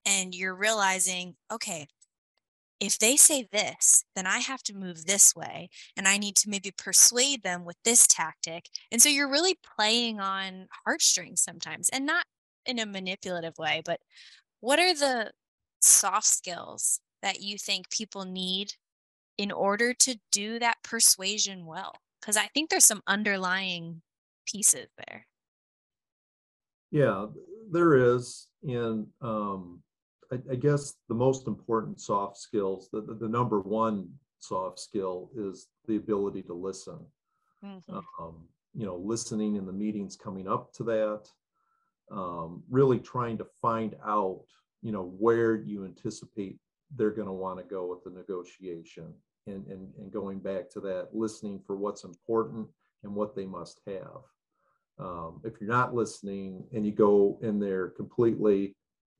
and 0.06 0.36
you're 0.36 0.54
realizing, 0.54 1.36
okay, 1.50 1.88
if 2.82 3.00
they 3.00 3.16
say 3.16 3.48
this, 3.54 4.04
then 4.18 4.28
I 4.28 4.40
have 4.40 4.64
to 4.64 4.76
move 4.76 5.06
this 5.06 5.34
way 5.34 5.70
and 5.96 6.10
I 6.10 6.18
need 6.18 6.36
to 6.40 6.50
maybe 6.50 6.74
persuade 6.78 7.44
them 7.44 7.64
with 7.64 7.78
this 7.86 8.06
tactic. 8.06 8.66
And 8.92 9.02
so 9.02 9.08
you're 9.08 9.32
really 9.32 9.58
playing 9.78 10.20
on 10.20 10.68
heartstrings 10.84 11.42
sometimes 11.42 11.88
and 11.88 12.06
not 12.06 12.26
in 12.66 12.80
a 12.80 12.86
manipulative 12.86 13.58
way, 13.58 13.82
but 13.86 14.02
what 14.60 14.78
are 14.78 14.94
the 14.94 15.32
soft 15.80 16.28
skills 16.28 17.00
that 17.22 17.40
you 17.40 17.58
think 17.58 17.90
people 17.92 18.26
need 18.26 18.74
in 19.38 19.54
order 19.54 19.94
to 19.94 20.20
do 20.34 20.60
that 20.60 20.84
persuasion 20.84 21.66
well? 21.66 22.03
Because 22.24 22.38
I 22.38 22.48
think 22.54 22.70
there's 22.70 22.86
some 22.86 23.02
underlying 23.06 24.02
pieces 24.48 24.88
there. 24.98 25.28
Yeah, 26.90 27.26
there 27.70 27.96
is. 28.16 28.48
And 28.64 29.08
um, 29.22 29.82
I, 30.32 30.38
I, 30.52 30.56
guess 30.56 30.94
the 31.10 31.16
most 31.16 31.48
important 31.48 32.00
soft 32.00 32.38
skills, 32.38 32.88
the, 32.94 33.02
the, 33.02 33.16
the, 33.16 33.28
number 33.28 33.60
one 33.60 34.08
soft 34.40 34.80
skill 34.80 35.32
is 35.36 35.68
the 35.86 35.98
ability 35.98 36.44
to 36.44 36.54
listen. 36.54 37.00
Mm-hmm. 37.66 37.98
Um, 38.20 38.48
you 38.74 38.86
know, 38.86 38.96
listening 38.96 39.58
in 39.58 39.66
the 39.66 39.74
meetings 39.74 40.16
coming 40.16 40.48
up 40.48 40.72
to 40.76 40.84
that, 40.84 41.24
um, 42.10 42.64
really 42.70 43.00
trying 43.00 43.38
to 43.40 43.46
find 43.62 43.96
out 44.06 44.46
you 44.82 44.92
know 44.92 45.14
where 45.18 45.56
you 45.56 45.86
anticipate 45.86 46.58
they're 46.96 47.12
going 47.12 47.28
to 47.28 47.34
want 47.34 47.58
to 47.58 47.64
go 47.64 47.88
with 47.88 48.04
the 48.04 48.10
negotiation 48.10 49.14
and, 49.48 49.66
and 49.68 49.88
and 49.98 50.12
going 50.12 50.40
back 50.40 50.70
to 50.72 50.80
that 50.82 51.10
listening 51.14 51.60
for 51.66 51.76
what's 51.76 52.04
important 52.04 52.68
and 53.04 53.14
what 53.14 53.36
they 53.36 53.46
must 53.46 53.82
have. 53.88 54.22
Um, 55.00 55.42
if 55.44 55.60
you're 55.60 55.70
not 55.70 55.96
listening 55.96 56.64
and 56.74 56.86
you 56.86 56.92
go 56.92 57.40
in 57.42 57.60
there 57.60 57.90
completely 57.90 58.76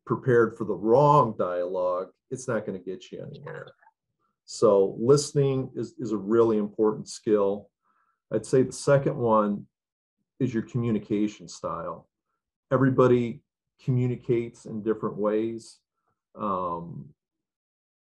prepared 0.06 0.58
for 0.58 0.66
the 0.66 0.76
wrong 0.76 1.36
dialogue 1.38 2.10
it's 2.34 2.48
not 2.48 2.66
going 2.66 2.78
to 2.78 2.84
get 2.84 3.12
you 3.12 3.24
anywhere. 3.26 3.68
So 4.46 4.98
listening 5.00 5.70
is, 5.76 5.94
is 6.00 6.12
a 6.12 6.18
really 6.18 6.58
important 6.58 7.08
skill. 7.08 7.70
I'd 8.34 8.46
say 8.46 8.64
the 8.64 8.74
second 8.74 9.16
one 9.16 9.68
is 10.40 10.54
your 10.54 10.64
communication 10.64 11.48
style. 11.48 12.10
Everybody 12.72 13.42
communicates 13.82 14.66
in 14.66 14.82
different 14.82 15.16
ways. 15.16 15.78
Um, 16.36 17.10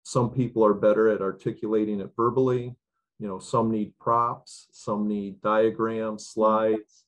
some 0.03 0.31
people 0.31 0.65
are 0.65 0.73
better 0.73 1.09
at 1.09 1.21
articulating 1.21 1.99
it 1.99 2.11
verbally. 2.15 2.75
You 3.19 3.27
know, 3.27 3.39
some 3.39 3.69
need 3.69 3.93
props, 3.99 4.67
some 4.71 5.07
need 5.07 5.41
diagrams, 5.41 6.27
slides, 6.27 7.05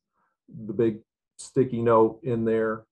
the 0.48 0.74
big 0.74 1.00
sticky 1.38 1.82
note 1.82 2.20
in 2.24 2.46
there. 2.46 2.86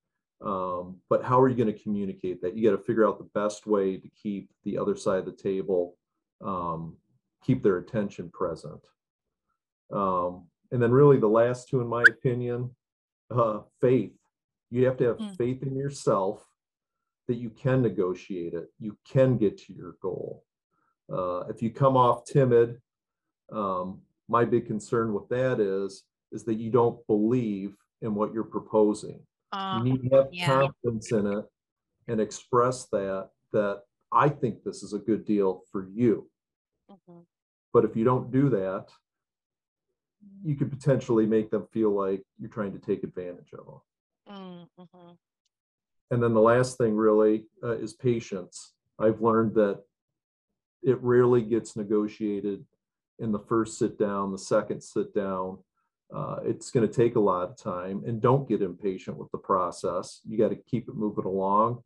Um, 0.43 0.97
but 1.07 1.23
how 1.23 1.39
are 1.39 1.47
you 1.47 1.55
going 1.55 1.71
to 1.71 1.83
communicate 1.83 2.41
that? 2.41 2.57
You 2.57 2.67
got 2.67 2.75
to 2.75 2.83
figure 2.83 3.07
out 3.07 3.19
the 3.19 3.29
best 3.39 3.67
way 3.67 3.97
to 3.97 4.09
keep 4.21 4.49
the 4.65 4.77
other 4.77 4.95
side 4.95 5.19
of 5.19 5.25
the 5.25 5.31
table, 5.31 5.97
um, 6.43 6.97
keep 7.43 7.61
their 7.61 7.77
attention 7.77 8.31
present. 8.31 8.81
Um, 9.93 10.47
and 10.71 10.81
then, 10.81 10.91
really, 10.91 11.17
the 11.17 11.27
last 11.27 11.69
two, 11.69 11.81
in 11.81 11.87
my 11.87 12.03
opinion, 12.07 12.71
uh, 13.29 13.59
faith. 13.79 14.13
You 14.71 14.85
have 14.85 14.97
to 14.97 15.03
have 15.03 15.17
mm. 15.17 15.37
faith 15.37 15.61
in 15.63 15.75
yourself 15.75 16.43
that 17.31 17.37
you 17.37 17.49
can 17.49 17.81
negotiate 17.81 18.53
it. 18.53 18.69
You 18.77 18.97
can 19.07 19.37
get 19.37 19.57
to 19.59 19.73
your 19.73 19.95
goal. 20.01 20.43
Uh, 21.09 21.45
if 21.47 21.61
you 21.61 21.69
come 21.69 21.95
off 21.95 22.25
timid, 22.25 22.81
um, 23.53 24.01
my 24.27 24.43
big 24.43 24.67
concern 24.67 25.13
with 25.13 25.29
that 25.29 25.61
is 25.61 26.03
is 26.33 26.43
that 26.43 26.55
you 26.55 26.69
don't 26.69 27.05
believe 27.07 27.75
in 28.01 28.15
what 28.15 28.33
you're 28.33 28.43
proposing. 28.43 29.21
you 29.53 29.83
need 29.83 30.09
to 30.09 30.15
have 30.15 30.27
yeah. 30.31 30.45
confidence 30.45 31.11
in 31.13 31.25
it 31.25 31.45
and 32.09 32.19
express 32.19 32.87
that 32.87 33.29
that 33.53 33.83
I 34.11 34.27
think 34.27 34.63
this 34.63 34.83
is 34.83 34.91
a 34.91 34.99
good 34.99 35.23
deal 35.25 35.63
for 35.71 35.87
you. 35.87 36.29
Mm-hmm. 36.91 37.21
But 37.73 37.85
if 37.85 37.95
you 37.95 38.03
don't 38.03 38.29
do 38.29 38.49
that, 38.49 38.87
you 40.43 40.55
could 40.55 40.69
potentially 40.69 41.25
make 41.25 41.49
them 41.49 41.65
feel 41.71 41.91
like 41.91 42.23
you're 42.37 42.49
trying 42.49 42.73
to 42.73 42.79
take 42.79 43.03
advantage 43.03 43.53
of 43.53 43.65
them. 43.65 44.59
Mm-hmm. 44.79 45.11
And 46.11 46.21
then 46.21 46.33
the 46.33 46.41
last 46.41 46.77
thing 46.77 46.95
really 46.95 47.45
uh, 47.63 47.77
is 47.77 47.93
patience. 47.93 48.73
I've 48.99 49.21
learned 49.21 49.55
that 49.55 49.81
it 50.83 51.01
rarely 51.01 51.41
gets 51.41 51.75
negotiated 51.75 52.65
in 53.19 53.31
the 53.31 53.39
first 53.39 53.79
sit 53.79 53.97
down, 53.97 54.31
the 54.31 54.37
second 54.37 54.81
sit 54.81 55.15
down. 55.15 55.59
Uh, 56.13 56.39
it's 56.43 56.69
going 56.71 56.85
to 56.85 56.93
take 56.93 57.15
a 57.15 57.19
lot 57.19 57.49
of 57.49 57.57
time 57.57 58.03
and 58.05 58.21
don't 58.21 58.49
get 58.49 58.61
impatient 58.61 59.15
with 59.17 59.31
the 59.31 59.37
process. 59.37 60.19
You 60.27 60.37
got 60.37 60.49
to 60.49 60.57
keep 60.57 60.89
it 60.89 60.95
moving 60.95 61.25
along. 61.25 61.81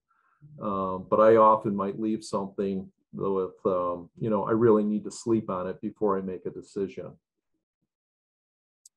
Um, 0.61 1.05
but 1.09 1.19
I 1.19 1.35
often 1.35 1.75
might 1.75 1.99
leave 1.99 2.23
something 2.23 2.89
with, 3.13 3.53
um, 3.65 4.09
you 4.19 4.29
know, 4.29 4.43
I 4.43 4.51
really 4.51 4.83
need 4.83 5.03
to 5.03 5.11
sleep 5.11 5.49
on 5.49 5.67
it 5.67 5.79
before 5.81 6.17
I 6.17 6.21
make 6.21 6.45
a 6.45 6.49
decision. 6.49 7.11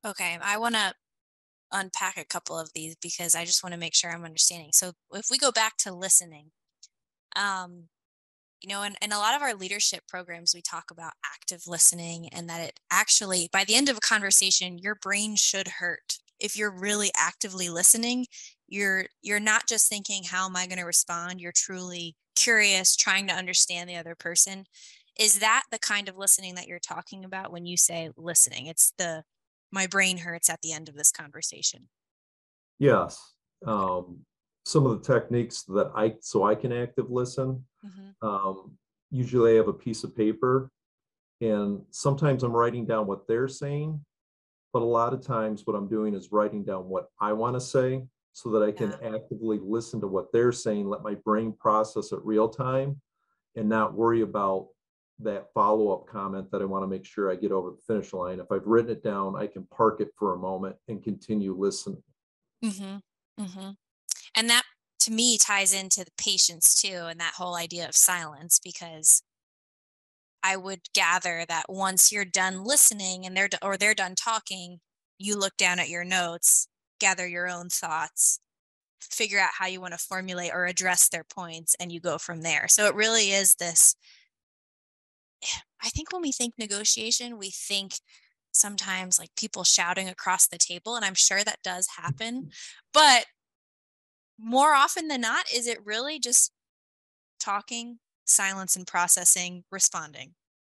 Okay, 0.05 0.37
I 0.41 0.57
want 0.57 0.75
to 0.75 0.93
unpack 1.71 2.17
a 2.17 2.25
couple 2.25 2.57
of 2.57 2.71
these 2.73 2.95
because 3.01 3.35
I 3.35 3.45
just 3.45 3.63
want 3.63 3.73
to 3.73 3.79
make 3.79 3.95
sure 3.95 4.11
I'm 4.11 4.25
understanding. 4.25 4.71
So 4.73 4.93
if 5.13 5.27
we 5.31 5.37
go 5.37 5.51
back 5.51 5.77
to 5.77 5.93
listening, 5.93 6.51
um, 7.35 7.85
you 8.61 8.69
know, 8.69 8.83
and, 8.83 8.97
in 9.01 9.11
a 9.11 9.17
lot 9.17 9.35
of 9.35 9.41
our 9.41 9.53
leadership 9.53 10.01
programs, 10.07 10.53
we 10.53 10.61
talk 10.61 10.91
about 10.91 11.13
active 11.25 11.63
listening 11.67 12.29
and 12.33 12.49
that 12.49 12.61
it 12.61 12.79
actually, 12.91 13.49
by 13.53 13.63
the 13.63 13.75
end 13.75 13.89
of 13.89 13.97
a 13.97 14.01
conversation, 14.01 14.77
your 14.77 14.95
brain 14.95 15.35
should 15.35 15.67
hurt. 15.79 16.17
If 16.39 16.57
you're 16.57 16.71
really 16.71 17.11
actively 17.17 17.69
listening, 17.69 18.25
you're 18.67 19.05
you're 19.21 19.39
not 19.39 19.67
just 19.67 19.89
thinking, 19.89 20.23
how 20.25 20.45
am 20.45 20.55
I 20.55 20.67
going 20.67 20.79
to 20.79 20.85
respond? 20.85 21.39
You're 21.41 21.53
truly 21.53 22.15
curious, 22.35 22.95
trying 22.95 23.27
to 23.27 23.33
understand 23.33 23.89
the 23.89 23.95
other 23.97 24.15
person. 24.15 24.65
Is 25.19 25.39
that 25.39 25.63
the 25.71 25.79
kind 25.79 26.07
of 26.09 26.17
listening 26.17 26.55
that 26.55 26.67
you're 26.67 26.79
talking 26.79 27.25
about 27.25 27.51
when 27.51 27.65
you 27.65 27.77
say 27.77 28.09
listening? 28.17 28.67
It's 28.67 28.93
the 28.97 29.23
my 29.71 29.87
brain 29.87 30.17
hurts 30.17 30.49
at 30.49 30.61
the 30.61 30.73
end 30.73 30.89
of 30.89 30.95
this 30.95 31.11
conversation. 31.11 31.89
Yes. 32.79 33.33
Um, 33.65 34.19
some 34.65 34.85
of 34.85 35.01
the 35.01 35.13
techniques 35.13 35.63
that 35.63 35.91
I, 35.95 36.15
so 36.21 36.43
I 36.43 36.55
can 36.55 36.71
active 36.71 37.09
listen, 37.09 37.63
mm-hmm. 37.85 38.27
um, 38.27 38.71
usually 39.11 39.53
I 39.53 39.55
have 39.55 39.67
a 39.67 39.73
piece 39.73 40.03
of 40.03 40.15
paper 40.15 40.71
and 41.41 41.81
sometimes 41.91 42.43
I'm 42.43 42.51
writing 42.51 42.85
down 42.85 43.07
what 43.07 43.27
they're 43.27 43.47
saying, 43.47 44.03
but 44.73 44.81
a 44.81 44.85
lot 44.85 45.13
of 45.13 45.25
times 45.25 45.63
what 45.65 45.75
I'm 45.75 45.87
doing 45.87 46.13
is 46.13 46.31
writing 46.31 46.63
down 46.63 46.89
what 46.89 47.07
I 47.19 47.33
want 47.33 47.55
to 47.55 47.61
say 47.61 48.03
so 48.33 48.51
that 48.51 48.63
I 48.63 48.71
can 48.71 48.93
yeah. 49.01 49.15
actively 49.15 49.59
listen 49.61 49.99
to 50.01 50.07
what 50.07 50.31
they're 50.31 50.51
saying, 50.51 50.87
let 50.87 51.01
my 51.01 51.15
brain 51.25 51.53
process 51.57 52.11
it 52.11 52.19
real 52.23 52.49
time 52.49 53.01
and 53.55 53.67
not 53.67 53.93
worry 53.93 54.21
about 54.21 54.67
that 55.21 55.51
follow-up 55.53 56.07
comment 56.07 56.49
that 56.51 56.61
I 56.61 56.65
want 56.65 56.83
to 56.83 56.87
make 56.87 57.05
sure 57.05 57.29
I 57.29 57.35
get 57.35 57.51
over 57.51 57.71
the 57.71 57.81
finish 57.85 58.13
line. 58.13 58.39
If 58.39 58.51
I've 58.51 58.65
written 58.65 58.91
it 58.91 59.03
down, 59.03 59.35
I 59.35 59.47
can 59.47 59.65
park 59.65 59.99
it 59.99 60.09
for 60.17 60.33
a 60.33 60.37
moment 60.37 60.75
and 60.87 61.03
continue 61.03 61.53
listening. 61.57 62.03
Mm-hmm. 62.63 63.43
Mm-hmm. 63.43 63.69
And 64.35 64.49
that 64.49 64.63
to 65.01 65.11
me 65.11 65.37
ties 65.37 65.73
into 65.73 66.03
the 66.03 66.11
patience 66.17 66.79
too, 66.81 67.05
and 67.09 67.19
that 67.19 67.33
whole 67.35 67.55
idea 67.55 67.87
of 67.87 67.95
silence, 67.95 68.59
because 68.63 69.21
I 70.43 70.55
would 70.55 70.81
gather 70.93 71.45
that 71.49 71.65
once 71.67 72.11
you're 72.11 72.25
done 72.25 72.63
listening 72.63 73.25
and 73.25 73.35
they're 73.35 73.49
or 73.61 73.75
they're 73.75 73.93
done 73.93 74.15
talking, 74.15 74.79
you 75.17 75.37
look 75.37 75.57
down 75.57 75.79
at 75.79 75.89
your 75.89 76.05
notes, 76.05 76.67
gather 76.99 77.27
your 77.27 77.49
own 77.49 77.67
thoughts, 77.69 78.39
figure 79.01 79.39
out 79.39 79.49
how 79.57 79.67
you 79.67 79.81
want 79.81 79.93
to 79.93 79.97
formulate 79.97 80.51
or 80.53 80.65
address 80.65 81.09
their 81.09 81.25
points, 81.25 81.75
and 81.79 81.91
you 81.91 81.99
go 81.99 82.17
from 82.17 82.41
there. 82.41 82.67
So 82.69 82.85
it 82.85 82.95
really 82.95 83.31
is 83.31 83.55
this 83.55 83.95
I 85.81 85.89
think 85.89 86.11
when 86.11 86.21
we 86.21 86.31
think 86.31 86.55
negotiation, 86.57 87.37
we 87.37 87.49
think 87.49 87.93
sometimes 88.51 89.19
like 89.19 89.29
people 89.37 89.63
shouting 89.63 90.09
across 90.09 90.47
the 90.47 90.57
table, 90.57 90.95
and 90.95 91.05
I'm 91.05 91.15
sure 91.15 91.43
that 91.43 91.63
does 91.63 91.87
happen. 91.97 92.41
Mm-hmm. 92.41 92.49
But 92.93 93.25
more 94.37 94.73
often 94.73 95.07
than 95.07 95.21
not, 95.21 95.45
is 95.53 95.67
it 95.67 95.85
really 95.85 96.19
just 96.19 96.51
talking, 97.39 97.99
silence 98.25 98.75
and 98.75 98.85
processing, 98.85 99.63
responding, 99.71 100.33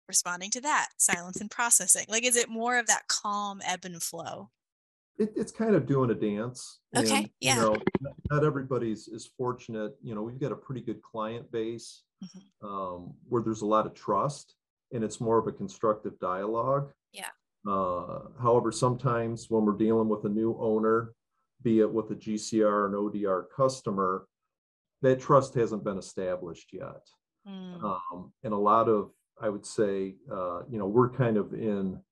responding 0.08 0.50
to 0.50 0.60
that, 0.62 0.88
silence 0.98 1.40
and 1.40 1.50
processing? 1.50 2.06
Like, 2.08 2.24
is 2.24 2.36
it 2.36 2.48
more 2.48 2.78
of 2.78 2.86
that 2.86 3.08
calm 3.08 3.60
ebb 3.64 3.84
and 3.84 4.02
flow? 4.02 4.50
It, 5.18 5.32
it's 5.36 5.52
kind 5.52 5.74
of 5.74 5.86
doing 5.86 6.10
a 6.10 6.14
dance. 6.14 6.80
Okay, 6.96 7.16
and, 7.16 7.30
yeah. 7.40 7.56
You 7.56 7.60
know, 7.60 7.76
not- 8.00 8.14
not 8.30 8.44
everybody's 8.44 9.08
is 9.08 9.30
fortunate. 9.36 9.92
You 10.02 10.14
know, 10.14 10.22
we've 10.22 10.40
got 10.40 10.52
a 10.52 10.56
pretty 10.56 10.80
good 10.80 11.02
client 11.02 11.50
base 11.52 12.02
Mhm. 12.24 12.42
um, 12.66 13.14
where 13.28 13.42
there's 13.42 13.62
a 13.62 13.66
lot 13.66 13.86
of 13.86 13.94
trust, 13.94 14.54
and 14.92 15.02
it's 15.02 15.20
more 15.20 15.38
of 15.38 15.46
a 15.46 15.52
constructive 15.52 16.18
dialogue. 16.18 16.92
Yeah. 17.12 17.30
Uh, 17.66 18.28
however, 18.40 18.70
sometimes 18.72 19.48
when 19.50 19.64
we're 19.64 19.76
dealing 19.76 20.08
with 20.08 20.24
a 20.24 20.28
new 20.28 20.56
owner, 20.58 21.14
be 21.62 21.80
it 21.80 21.90
with 21.92 22.10
a 22.10 22.14
GCR 22.14 22.86
and 22.86 22.94
ODR 22.94 23.42
customer, 23.54 24.26
that 25.02 25.20
trust 25.20 25.54
hasn't 25.54 25.84
been 25.84 25.98
established 25.98 26.72
yet. 26.72 27.06
Mm, 27.46 27.82
Um, 27.82 28.32
and 28.42 28.52
a 28.52 28.58
lot 28.58 28.88
of, 28.88 29.12
I 29.40 29.48
would 29.48 29.64
say, 29.64 30.16
uh, 30.30 30.62
you 30.68 30.78
know, 30.78 30.86
we're 30.86 31.08
kind 31.10 31.36
of 31.38 31.54
in, 31.54 32.02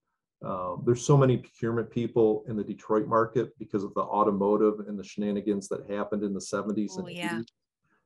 uh, 0.43 0.77
there's 0.85 1.05
so 1.05 1.17
many 1.17 1.37
procurement 1.37 1.91
people 1.91 2.45
in 2.47 2.57
the 2.57 2.65
Detroit 2.65 3.07
market 3.07 3.57
because 3.59 3.85
of 3.85 3.93
the 3.95 4.00
automotive 4.03 4.81
and 4.88 4.99
the 4.99 5.05
shenanigans 5.05 5.69
that 5.69 5.88
happened 5.91 6.23
in 6.23 6.33
the 6.33 6.41
seventies 6.41 6.95
Oh, 6.97 7.00
and 7.05 7.11
yeah. 7.15 7.35
eighties. 7.37 7.53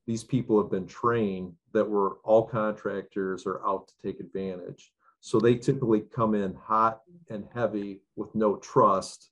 These 0.07 0.25
people 0.25 0.61
have 0.61 0.71
been 0.71 0.87
trained 0.87 1.55
that 1.73 1.89
were 1.89 2.19
all 2.25 2.47
contractors 2.47 3.47
are 3.47 3.65
out 3.67 3.89
to 3.89 3.95
take 4.03 4.21
advantage. 4.21 4.93
So 5.21 5.39
they 5.39 5.55
typically 5.55 6.01
come 6.01 6.35
in 6.35 6.55
hot 6.55 7.01
and 7.31 7.47
heavy 7.55 8.03
with 8.17 8.35
no 8.35 8.57
trust. 8.57 9.31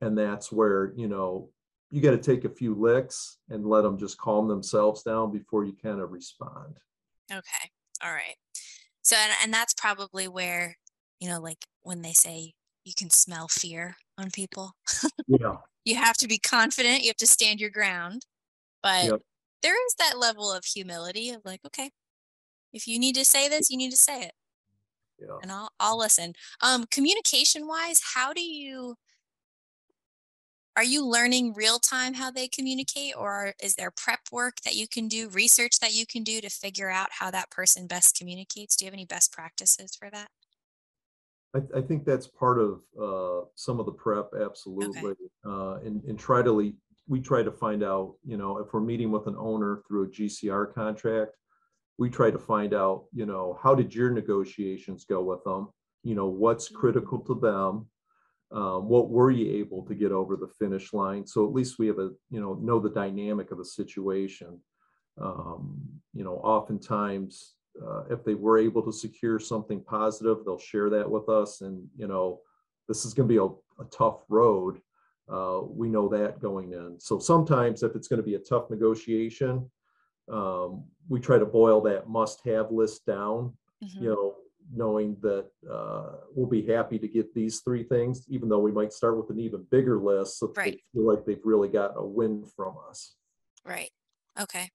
And 0.00 0.16
that's 0.16 0.50
where, 0.50 0.92
you 0.96 1.06
know, 1.08 1.50
you 1.90 2.00
got 2.00 2.12
to 2.12 2.18
take 2.18 2.46
a 2.46 2.48
few 2.48 2.74
licks 2.74 3.36
and 3.50 3.66
let 3.66 3.82
them 3.82 3.98
just 3.98 4.16
calm 4.16 4.48
themselves 4.48 5.02
down 5.02 5.30
before 5.30 5.64
you 5.64 5.76
kind 5.80 6.00
of 6.00 6.10
respond. 6.10 6.78
okay. 7.30 7.70
All 8.02 8.12
right. 8.12 8.36
So, 9.02 9.16
and, 9.16 9.32
and 9.42 9.52
that's 9.52 9.74
probably 9.74 10.26
where, 10.26 10.78
you 11.20 11.28
know, 11.28 11.40
like 11.40 11.66
when 11.82 12.00
they 12.00 12.12
say 12.12 12.54
you 12.84 12.94
can 12.96 13.10
smell 13.10 13.48
fear 13.48 13.96
on 14.16 14.30
people, 14.30 14.72
Yeah. 15.26 15.56
you 15.84 15.96
have 15.96 16.16
to 16.16 16.26
be 16.26 16.38
confident, 16.38 17.02
you 17.02 17.08
have 17.08 17.16
to 17.16 17.26
stand 17.26 17.60
your 17.60 17.70
ground. 17.70 18.24
But 18.82 19.04
Yep. 19.04 19.20
There 19.62 19.86
is 19.86 19.94
that 19.98 20.18
level 20.18 20.52
of 20.52 20.64
humility 20.64 21.30
of 21.30 21.42
like, 21.44 21.60
okay, 21.66 21.90
if 22.72 22.86
you 22.86 22.98
need 22.98 23.14
to 23.14 23.24
say 23.24 23.48
this, 23.48 23.70
you 23.70 23.76
need 23.76 23.90
to 23.90 23.96
say 23.96 24.22
it. 24.22 24.32
Yeah. 25.18 25.38
and 25.42 25.52
I'll 25.52 25.70
I'll 25.78 25.98
listen. 25.98 26.34
Um, 26.62 26.84
communication 26.90 27.68
wise, 27.68 28.00
how 28.14 28.32
do 28.32 28.40
you 28.42 28.96
are 30.74 30.84
you 30.84 31.06
learning 31.06 31.52
real 31.52 31.78
time 31.78 32.14
how 32.14 32.30
they 32.30 32.48
communicate, 32.48 33.14
or 33.16 33.52
is 33.62 33.74
there 33.74 33.92
prep 33.94 34.20
work 34.32 34.54
that 34.64 34.74
you 34.74 34.88
can 34.88 35.06
do, 35.06 35.28
research 35.28 35.78
that 35.80 35.94
you 35.94 36.06
can 36.06 36.22
do 36.22 36.40
to 36.40 36.48
figure 36.48 36.90
out 36.90 37.08
how 37.10 37.30
that 37.30 37.50
person 37.50 37.86
best 37.86 38.16
communicates? 38.16 38.76
Do 38.76 38.84
you 38.84 38.86
have 38.86 38.94
any 38.94 39.04
best 39.04 39.32
practices 39.32 39.94
for 39.94 40.08
that? 40.10 40.28
I, 41.54 41.78
I 41.78 41.82
think 41.82 42.06
that's 42.06 42.26
part 42.26 42.58
of 42.58 42.80
uh, 42.98 43.46
some 43.54 43.80
of 43.80 43.86
the 43.86 43.92
prep, 43.92 44.30
absolutely. 44.40 45.14
Uh, 45.44 45.74
and, 45.84 46.02
and 46.04 46.18
try 46.18 46.40
to, 46.40 46.72
we 47.08 47.20
try 47.20 47.42
to 47.42 47.50
find 47.50 47.82
out, 47.82 48.14
you 48.24 48.36
know, 48.36 48.58
if 48.58 48.72
we're 48.72 48.80
meeting 48.80 49.10
with 49.10 49.26
an 49.26 49.36
owner 49.38 49.82
through 49.86 50.04
a 50.04 50.08
GCR 50.08 50.72
contract, 50.74 51.32
we 51.98 52.08
try 52.08 52.30
to 52.30 52.38
find 52.38 52.74
out, 52.74 53.04
you 53.12 53.26
know, 53.26 53.58
how 53.62 53.74
did 53.74 53.94
your 53.94 54.10
negotiations 54.10 55.04
go 55.04 55.22
with 55.22 55.42
them? 55.44 55.68
You 56.04 56.14
know, 56.14 56.26
what's 56.26 56.68
critical 56.68 57.18
to 57.20 57.34
them? 57.34 57.86
Um, 58.50 58.88
what 58.88 59.08
were 59.08 59.30
you 59.30 59.60
able 59.60 59.82
to 59.86 59.94
get 59.94 60.12
over 60.12 60.36
the 60.36 60.48
finish 60.58 60.92
line? 60.92 61.26
So 61.26 61.46
at 61.46 61.54
least 61.54 61.78
we 61.78 61.86
have 61.86 61.98
a, 61.98 62.10
you 62.30 62.40
know, 62.40 62.54
know 62.54 62.78
the 62.78 62.90
dynamic 62.90 63.50
of 63.50 63.58
the 63.58 63.64
situation. 63.64 64.60
Um, 65.20 65.78
you 66.12 66.24
know, 66.24 66.36
oftentimes, 66.36 67.54
uh, 67.82 68.04
if 68.10 68.24
they 68.24 68.34
were 68.34 68.58
able 68.58 68.82
to 68.82 68.92
secure 68.92 69.38
something 69.38 69.82
positive, 69.82 70.38
they'll 70.44 70.58
share 70.58 70.90
that 70.90 71.10
with 71.10 71.28
us. 71.28 71.62
And, 71.62 71.86
you 71.96 72.06
know, 72.06 72.40
this 72.88 73.04
is 73.04 73.14
going 73.14 73.28
to 73.28 73.32
be 73.32 73.38
a, 73.38 73.82
a 73.82 73.86
tough 73.90 74.20
road. 74.28 74.80
Uh, 75.28 75.60
we 75.64 75.88
know 75.88 76.08
that 76.08 76.40
going 76.40 76.72
in. 76.72 76.98
So 76.98 77.18
sometimes 77.18 77.82
if 77.82 77.94
it's 77.94 78.08
going 78.08 78.18
to 78.18 78.26
be 78.26 78.34
a 78.34 78.40
tough 78.40 78.70
negotiation, 78.70 79.70
um, 80.30 80.84
we 81.08 81.20
try 81.20 81.38
to 81.38 81.46
boil 81.46 81.80
that 81.82 82.08
must 82.08 82.44
have 82.44 82.70
list 82.70 83.06
down, 83.06 83.56
Mhm. 83.82 84.00
you 84.02 84.08
know, 84.10 84.36
knowing 84.72 85.16
that 85.20 85.50
uh, 85.70 86.18
we'll 86.34 86.48
be 86.48 86.62
happy 86.62 86.98
to 86.98 87.08
get 87.08 87.34
these 87.34 87.60
three 87.60 87.82
things, 87.84 88.24
even 88.28 88.48
though 88.48 88.60
we 88.60 88.72
might 88.72 88.92
start 88.92 89.16
with 89.16 89.30
an 89.30 89.38
even 89.40 89.64
bigger 89.70 89.98
list. 89.98 90.38
So 90.38 90.46
that 90.48 90.54
they 90.64 90.82
feel 90.92 91.06
like 91.06 91.24
they've 91.24 91.44
really 91.44 91.68
got 91.68 91.92
a 91.96 92.04
win 92.04 92.44
from 92.46 92.76
us. 92.88 93.16
Right. 93.64 93.90
Okay. 94.40 94.70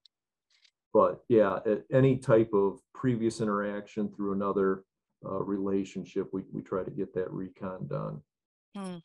But 0.92 1.24
yeah, 1.28 1.60
at 1.66 1.84
any 1.90 2.16
type 2.18 2.52
of 2.52 2.80
previous 2.94 3.40
interaction 3.40 4.12
through 4.12 4.32
another 4.32 4.84
uh, 5.24 5.42
relationship, 5.42 6.32
we, 6.32 6.42
we 6.52 6.62
try 6.62 6.82
to 6.84 6.90
get 6.90 7.12
that 7.14 7.30
recon 7.30 7.86
done. 7.86 8.22
Hmm. 8.74 8.98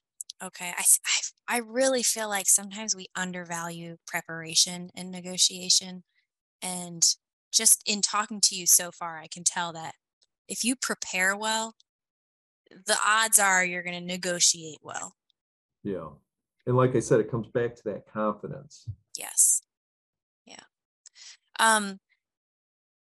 Okay. 0.43 0.69
I, 0.69 0.81
I 0.81 1.21
I 1.47 1.57
really 1.57 2.03
feel 2.03 2.29
like 2.29 2.47
sometimes 2.47 2.95
we 2.95 3.07
undervalue 3.15 3.97
preparation 4.07 4.89
and 4.95 5.11
negotiation. 5.11 6.03
And 6.61 7.05
just 7.51 7.83
in 7.85 8.01
talking 8.01 8.41
to 8.41 8.55
you 8.55 8.65
so 8.65 8.91
far, 8.91 9.19
I 9.19 9.27
can 9.27 9.43
tell 9.43 9.73
that 9.73 9.95
if 10.47 10.63
you 10.63 10.75
prepare 10.75 11.35
well, 11.35 11.75
the 12.69 12.97
odds 13.05 13.39
are 13.39 13.63
you're 13.63 13.83
going 13.83 13.99
to 13.99 14.05
negotiate 14.05 14.79
well. 14.81 15.15
Yeah. 15.83 16.09
And 16.65 16.77
like 16.77 16.95
I 16.95 16.99
said, 16.99 17.19
it 17.19 17.29
comes 17.29 17.47
back 17.47 17.75
to 17.75 17.83
that 17.85 18.11
confidence. 18.11 18.87
Yes. 19.17 19.61
Yeah. 20.45 20.63
Um, 21.59 21.99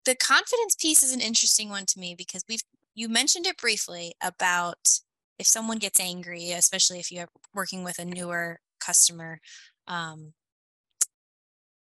the 0.05 0.15
confidence 0.15 0.77
piece 0.79 1.03
is 1.03 1.13
an 1.13 1.21
interesting 1.21 1.71
one 1.71 1.87
to 1.87 1.99
me 1.99 2.15
because 2.17 2.45
we've 2.49 2.63
you 2.95 3.09
mentioned 3.09 3.47
it 3.47 3.57
briefly 3.59 4.15
about 4.23 5.01
if 5.39 5.47
someone 5.47 5.79
gets 5.79 6.01
angry, 6.01 6.53
especially 6.53 6.99
if 6.99 7.13
you're 7.13 7.29
working 7.55 7.85
with 7.85 7.99
a 7.99 8.05
newer 8.05 8.61
customer, 8.81 9.41
um, 9.87 10.33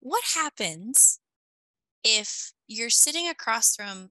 what 0.00 0.22
happens 0.34 1.20
if 2.04 2.52
you're 2.66 2.90
sitting 2.90 3.28
across 3.28 3.76
from 3.76 4.10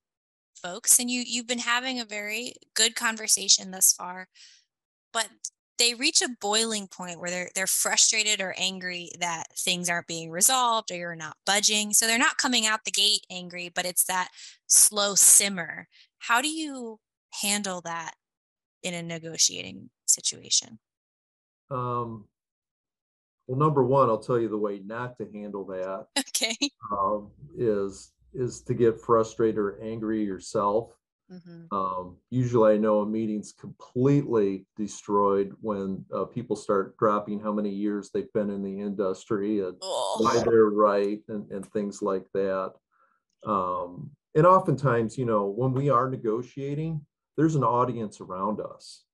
folks 0.62 1.00
and 1.00 1.10
you 1.10 1.24
you've 1.26 1.48
been 1.48 1.60
having 1.60 2.00
a 2.00 2.06
very 2.06 2.54
good 2.76 2.96
conversation 2.96 3.72
thus 3.72 3.94
far, 3.94 4.28
but 5.14 5.30
they 5.78 5.94
reach 5.94 6.22
a 6.22 6.30
boiling 6.42 6.88
point 6.88 7.20
where 7.20 7.30
they're 7.30 7.50
they're 7.56 7.68
frustrated 7.68 8.42
or 8.42 8.54
angry 8.58 9.12
that 9.20 9.46
things 9.58 9.90
aren't 9.90 10.08
being 10.08 10.30
resolved 10.30 10.92
or 10.92 10.96
you're 10.96 11.16
not 11.16 11.38
budging. 11.46 11.94
So 11.94 12.06
they're 12.06 12.20
not 12.20 12.38
coming 12.38 12.66
out 12.68 12.82
the 12.86 12.92
gate 12.92 13.26
angry, 13.32 13.72
but 13.74 13.86
it's 13.86 14.04
that 14.06 14.30
slow 14.68 15.16
simmer. 15.16 15.88
How 16.20 16.42
do 16.42 16.50
you 16.50 17.00
handle 17.42 17.82
that 17.82 18.14
in 18.84 18.94
a 18.94 19.04
negotiating 19.04 19.90
situation? 20.08 20.80
Um, 21.72 22.28
well, 23.48 23.58
number 23.58 23.84
one, 23.84 24.10
I'll 24.10 24.20
tell 24.20 24.40
you 24.40 24.50
the 24.50 24.58
way 24.58 24.80
not 24.80 25.18
to 25.18 25.32
handle 25.32 25.66
that 25.68 26.08
Okay. 26.20 26.58
um, 26.92 27.32
is 27.58 28.14
is 28.34 28.62
to 28.64 28.76
get 28.76 29.00
frustrated 29.02 29.58
or 29.60 29.82
angry 29.82 30.24
yourself. 30.24 30.94
hmm 31.30 31.72
Um, 31.72 32.20
usually, 32.32 32.76
I 32.76 32.78
know 32.78 33.02
a 33.02 33.08
meeting's 33.08 33.54
completely 33.54 34.68
destroyed 34.78 35.56
when 35.62 36.06
uh, 36.14 36.26
people 36.26 36.56
start 36.56 36.98
dropping 36.98 37.40
how 37.42 37.54
many 37.54 37.72
years 37.72 38.12
they've 38.12 38.34
been 38.34 38.50
in 38.52 38.64
the 38.64 38.82
industry 38.82 39.62
and 39.62 39.78
why 40.16 40.40
Oh, 40.40 40.44
they're 40.46 40.70
right 40.72 41.22
and, 41.30 41.52
and 41.52 41.66
things 41.72 42.02
like 42.02 42.28
that. 42.34 42.76
Um, 43.46 44.12
and 44.36 44.46
oftentimes, 44.46 45.18
you 45.18 45.26
know, 45.26 45.48
when 45.48 45.74
we 45.74 45.90
are 45.90 46.10
negotiating, 46.10 47.06
there's 47.40 47.56
an 47.56 47.64
audience 47.64 48.20
around 48.20 48.60
us. 48.60 49.06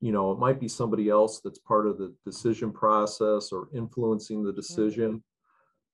You 0.00 0.10
know, 0.10 0.32
it 0.32 0.38
might 0.38 0.58
be 0.58 0.68
somebody 0.68 1.10
else 1.10 1.42
that's 1.44 1.58
part 1.58 1.86
of 1.86 1.98
the 1.98 2.14
decision 2.24 2.72
process 2.72 3.52
or 3.52 3.68
influencing 3.74 4.42
the 4.42 4.54
decision. 4.54 5.22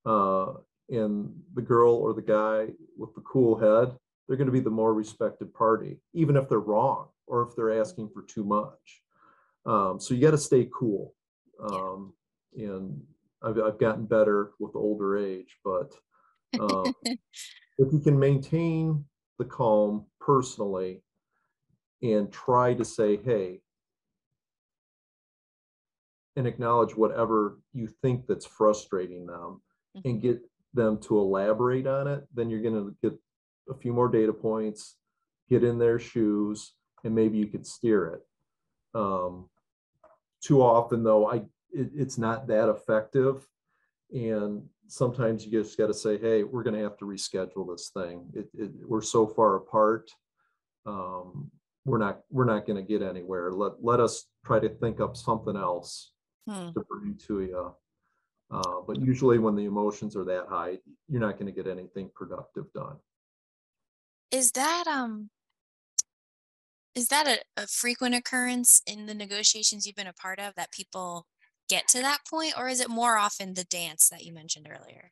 Uh, 0.05 0.53
and 0.87 1.33
the 1.53 1.61
girl 1.61 1.93
or 1.95 2.13
the 2.13 2.21
guy 2.21 2.67
with 2.97 3.13
the 3.13 3.21
cool 3.21 3.57
head, 3.57 3.93
they're 4.25 4.37
going 4.37 4.47
to 4.47 4.53
be 4.53 4.61
the 4.61 4.69
more 4.69 4.93
respected 4.93 5.53
party, 5.53 5.99
even 6.13 6.37
if 6.37 6.47
they're 6.47 6.59
wrong 6.59 7.09
or 7.27 7.41
if 7.41 7.57
they're 7.57 7.77
asking 7.77 8.09
for 8.13 8.21
too 8.21 8.45
much. 8.45 9.01
Um, 9.65 9.99
so 9.99 10.13
you 10.13 10.21
got 10.21 10.31
to 10.31 10.37
stay 10.37 10.69
cool. 10.73 11.13
Um, 11.61 12.13
and 12.55 13.01
I've, 13.43 13.59
I've 13.59 13.79
gotten 13.79 14.05
better 14.05 14.51
with 14.61 14.77
older 14.77 15.17
age, 15.17 15.57
but 15.65 15.93
um, 16.57 16.93
if 17.05 17.91
you 17.91 17.99
can 17.99 18.17
maintain 18.17 19.03
the 19.39 19.45
calm 19.45 20.05
personally 20.21 21.03
and 22.01 22.31
try 22.31 22.73
to 22.73 22.85
say, 22.85 23.17
hey, 23.17 23.61
and 26.35 26.47
acknowledge 26.47 26.95
whatever 26.95 27.59
you 27.73 27.87
think 27.87 28.25
that's 28.27 28.45
frustrating 28.45 29.25
them 29.25 29.61
and 30.05 30.21
get 30.21 30.39
them 30.73 30.97
to 30.97 31.19
elaborate 31.19 31.85
on 31.85 32.07
it, 32.07 32.25
then 32.33 32.49
you're 32.49 32.61
going 32.61 32.73
to 32.73 32.95
get 33.01 33.19
a 33.69 33.73
few 33.75 33.93
more 33.93 34.07
data 34.07 34.33
points, 34.33 34.95
get 35.49 35.63
in 35.63 35.77
their 35.77 35.99
shoes, 35.99 36.73
and 37.03 37.13
maybe 37.13 37.37
you 37.37 37.47
could 37.47 37.65
steer 37.67 38.07
it. 38.07 38.21
Um, 38.93 39.49
too 40.41 40.61
often, 40.61 41.03
though, 41.03 41.29
I 41.29 41.37
it, 41.71 41.91
it's 41.95 42.17
not 42.17 42.47
that 42.47 42.69
effective, 42.69 43.45
and 44.13 44.63
sometimes 44.87 45.45
you 45.45 45.51
just 45.51 45.77
got 45.77 45.87
to 45.87 45.93
say, 45.93 46.17
hey, 46.17 46.43
we're 46.43 46.63
going 46.63 46.75
to 46.75 46.83
have 46.83 46.97
to 46.97 47.05
reschedule 47.05 47.69
this 47.69 47.91
thing. 47.93 48.25
It, 48.33 48.49
it, 48.53 48.71
we're 48.85 49.01
so 49.01 49.27
far 49.27 49.55
apart. 49.55 50.11
Um, 50.85 51.51
we're 51.85 51.97
not 51.97 52.21
we're 52.29 52.45
not 52.45 52.65
going 52.65 52.77
to 52.77 52.87
get 52.87 53.01
anywhere. 53.01 53.51
Let 53.51 53.83
let 53.83 53.99
us 53.99 54.25
try 54.45 54.59
to 54.59 54.69
think 54.69 54.99
up 54.99 55.15
something 55.17 55.55
else 55.55 56.11
Hmm. 56.47 56.71
to 56.71 56.83
bring 56.89 57.15
to 57.27 57.41
you. 57.41 57.75
Uh, 58.49 58.81
but 58.85 58.99
usually 58.99 59.37
when 59.37 59.55
the 59.55 59.65
emotions 59.65 60.15
are 60.15 60.25
that 60.25 60.45
high, 60.49 60.77
you're 61.07 61.21
not 61.21 61.39
going 61.39 61.45
to 61.45 61.51
get 61.51 61.67
anything 61.67 62.09
productive 62.13 62.65
done. 62.73 62.97
Is 64.31 64.51
that 64.53 64.85
um 64.87 65.29
is 66.93 67.07
that 67.07 67.27
a, 67.27 67.63
a 67.63 67.67
frequent 67.67 68.15
occurrence 68.15 68.81
in 68.85 69.05
the 69.05 69.13
negotiations 69.13 69.85
you've 69.85 69.95
been 69.95 70.07
a 70.07 70.13
part 70.13 70.39
of 70.39 70.53
that 70.55 70.71
people 70.71 71.25
get 71.69 71.87
to 71.87 72.01
that 72.01 72.19
point, 72.29 72.53
or 72.57 72.67
is 72.67 72.81
it 72.81 72.89
more 72.89 73.17
often 73.17 73.53
the 73.53 73.63
dance 73.63 74.09
that 74.09 74.25
you 74.25 74.33
mentioned 74.33 74.67
earlier? 74.69 75.11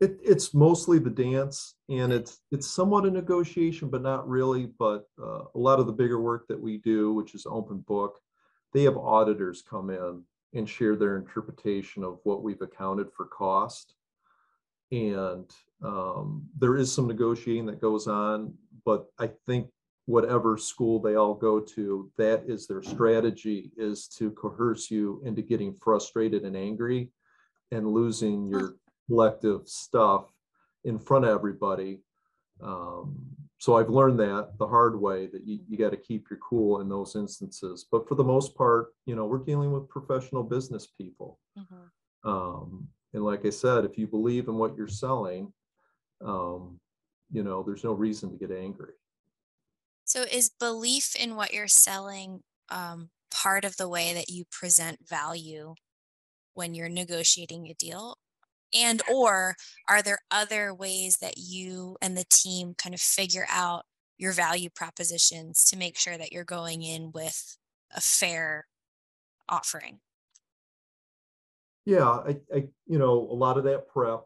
It, 0.00 0.18
it's 0.22 0.54
mostly 0.54 0.98
the 0.98 1.10
dance 1.10 1.74
and 1.90 2.10
it's 2.10 2.40
it's 2.50 2.66
somewhat 2.66 3.04
a 3.04 3.10
negotiation, 3.10 3.90
but 3.90 4.02
not 4.02 4.26
really. 4.28 4.66
But 4.78 5.06
uh, 5.22 5.44
a 5.54 5.58
lot 5.58 5.78
of 5.78 5.86
the 5.86 5.92
bigger 5.92 6.20
work 6.20 6.48
that 6.48 6.60
we 6.60 6.78
do, 6.78 7.12
which 7.12 7.34
is 7.34 7.46
open 7.46 7.78
book, 7.80 8.18
they 8.72 8.82
have 8.84 8.96
auditors 8.96 9.62
come 9.62 9.90
in 9.90 10.22
and 10.54 10.68
share 10.68 10.96
their 10.96 11.16
interpretation 11.16 12.02
of 12.02 12.18
what 12.24 12.42
we've 12.42 12.62
accounted 12.62 13.12
for 13.12 13.26
cost. 13.26 13.94
And 14.90 15.48
um, 15.82 16.48
there 16.58 16.76
is 16.76 16.92
some 16.92 17.06
negotiating 17.06 17.66
that 17.66 17.80
goes 17.80 18.08
on, 18.08 18.54
but 18.84 19.06
I 19.18 19.30
think 19.46 19.68
whatever 20.06 20.56
school 20.56 21.00
they 21.00 21.14
all 21.14 21.34
go 21.34 21.60
to, 21.60 22.10
that 22.18 22.44
is 22.46 22.66
their 22.66 22.82
strategy 22.82 23.70
is 23.76 24.08
to 24.08 24.32
coerce 24.32 24.90
you 24.90 25.22
into 25.24 25.42
getting 25.42 25.76
frustrated 25.80 26.42
and 26.42 26.56
angry 26.56 27.10
and 27.70 27.86
losing 27.86 28.44
your 28.44 28.74
collective 29.10 29.68
stuff 29.68 30.32
in 30.84 30.96
front 30.98 31.24
of 31.24 31.32
everybody. 31.32 32.00
Um, 32.62 33.26
so 33.58 33.76
I've 33.76 33.88
learned 33.90 34.20
that 34.20 34.52
the 34.58 34.68
hard 34.68 34.98
way 34.98 35.26
that 35.26 35.44
you, 35.44 35.58
you 35.68 35.76
got 35.76 35.90
to 35.90 35.96
keep 35.96 36.30
your 36.30 36.38
cool 36.38 36.80
in 36.80 36.88
those 36.88 37.16
instances. 37.16 37.86
But 37.90 38.08
for 38.08 38.14
the 38.14 38.24
most 38.24 38.54
part, 38.54 38.94
you 39.06 39.16
know, 39.16 39.26
we're 39.26 39.44
dealing 39.44 39.72
with 39.72 39.88
professional 39.88 40.44
business 40.44 40.86
people. 40.86 41.40
Mhm. 41.58 41.90
Um, 42.24 42.88
and 43.12 43.24
like 43.24 43.44
I 43.44 43.50
said, 43.50 43.84
if 43.84 43.98
you 43.98 44.06
believe 44.06 44.46
in 44.46 44.54
what 44.54 44.76
you're 44.76 44.86
selling, 44.86 45.52
um, 46.24 46.78
you 47.32 47.42
know, 47.42 47.64
there's 47.64 47.84
no 47.84 47.92
reason 47.92 48.30
to 48.30 48.36
get 48.36 48.56
angry. 48.56 48.94
So 50.04 50.22
is 50.22 50.50
belief 50.50 51.16
in 51.16 51.34
what 51.34 51.52
you're 51.52 51.68
selling 51.68 52.42
um, 52.68 53.10
part 53.30 53.64
of 53.64 53.76
the 53.76 53.88
way 53.88 54.14
that 54.14 54.28
you 54.28 54.44
present 54.50 55.08
value 55.08 55.74
when 56.54 56.74
you're 56.74 56.88
negotiating 56.88 57.68
a 57.68 57.74
deal? 57.74 58.16
And 58.74 59.02
or 59.12 59.56
are 59.88 60.02
there 60.02 60.20
other 60.30 60.72
ways 60.72 61.18
that 61.20 61.34
you 61.36 61.96
and 62.00 62.16
the 62.16 62.26
team 62.30 62.74
kind 62.74 62.94
of 62.94 63.00
figure 63.00 63.46
out 63.50 63.84
your 64.18 64.32
value 64.32 64.68
propositions 64.70 65.64
to 65.64 65.76
make 65.76 65.98
sure 65.98 66.16
that 66.16 66.32
you're 66.32 66.44
going 66.44 66.82
in 66.82 67.10
with 67.12 67.56
a 67.94 68.00
fair 68.00 68.66
offering? 69.48 70.00
Yeah, 71.86 72.08
I, 72.08 72.36
I, 72.54 72.68
you 72.86 72.98
know, 72.98 73.26
a 73.30 73.34
lot 73.34 73.58
of 73.58 73.64
that 73.64 73.88
prep, 73.88 74.20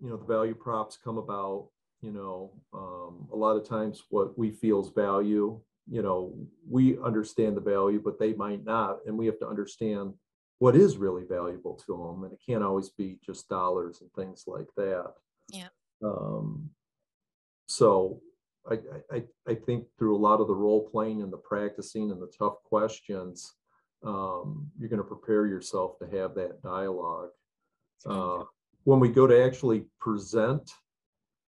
you 0.00 0.08
know, 0.08 0.16
the 0.16 0.24
value 0.24 0.54
props 0.54 0.96
come 1.02 1.18
about, 1.18 1.68
you 2.00 2.12
know, 2.12 2.52
um, 2.72 3.28
a 3.32 3.36
lot 3.36 3.56
of 3.56 3.68
times 3.68 4.04
what 4.10 4.38
we 4.38 4.50
feel 4.50 4.80
is 4.80 4.90
value, 4.90 5.60
you 5.90 6.02
know, 6.02 6.32
we 6.68 6.98
understand 7.00 7.56
the 7.56 7.60
value, 7.60 8.00
but 8.02 8.18
they 8.18 8.32
might 8.34 8.64
not, 8.64 8.98
and 9.06 9.18
we 9.18 9.26
have 9.26 9.38
to 9.40 9.48
understand 9.48 10.14
what 10.64 10.74
is 10.74 10.96
really 10.96 11.24
valuable 11.28 11.74
to 11.74 11.92
them, 11.92 12.24
and 12.24 12.32
it 12.32 12.38
can't 12.46 12.64
always 12.64 12.88
be 12.88 13.18
just 13.22 13.50
dollars 13.50 14.00
and 14.00 14.10
things 14.14 14.44
like 14.46 14.68
that. 14.78 15.12
Yeah. 15.50 15.68
Um, 16.02 16.70
so 17.66 18.22
I, 18.70 18.78
I, 19.12 19.24
I- 19.46 19.56
think 19.66 19.84
through 19.98 20.16
a 20.16 20.24
lot 20.28 20.40
of 20.40 20.46
the 20.48 20.54
role 20.54 20.88
playing 20.88 21.20
and 21.20 21.30
the 21.30 21.36
practicing 21.36 22.10
and 22.10 22.22
the 22.22 22.32
tough 22.38 22.54
questions, 22.64 23.56
um, 24.06 24.70
you're 24.78 24.88
going 24.88 25.02
to 25.02 25.14
prepare 25.14 25.46
yourself 25.46 25.98
to 25.98 26.06
have 26.18 26.34
that 26.36 26.62
dialogue. 26.62 27.28
Uh, 28.06 28.44
when 28.84 29.00
we 29.00 29.10
go 29.10 29.26
to 29.26 29.44
actually 29.44 29.84
present, 30.00 30.70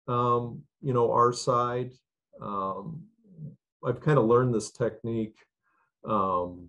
um, 0.10 0.62
you 0.82 0.94
know, 0.94 1.14
our 1.14 1.32
side, 1.32 1.94
um, 2.42 3.04
I've 3.86 4.02
kind 4.02 4.20
of 4.20 4.26
learned 4.26 4.54
this 4.54 4.72
technique. 4.72 5.38
Um, 6.04 6.68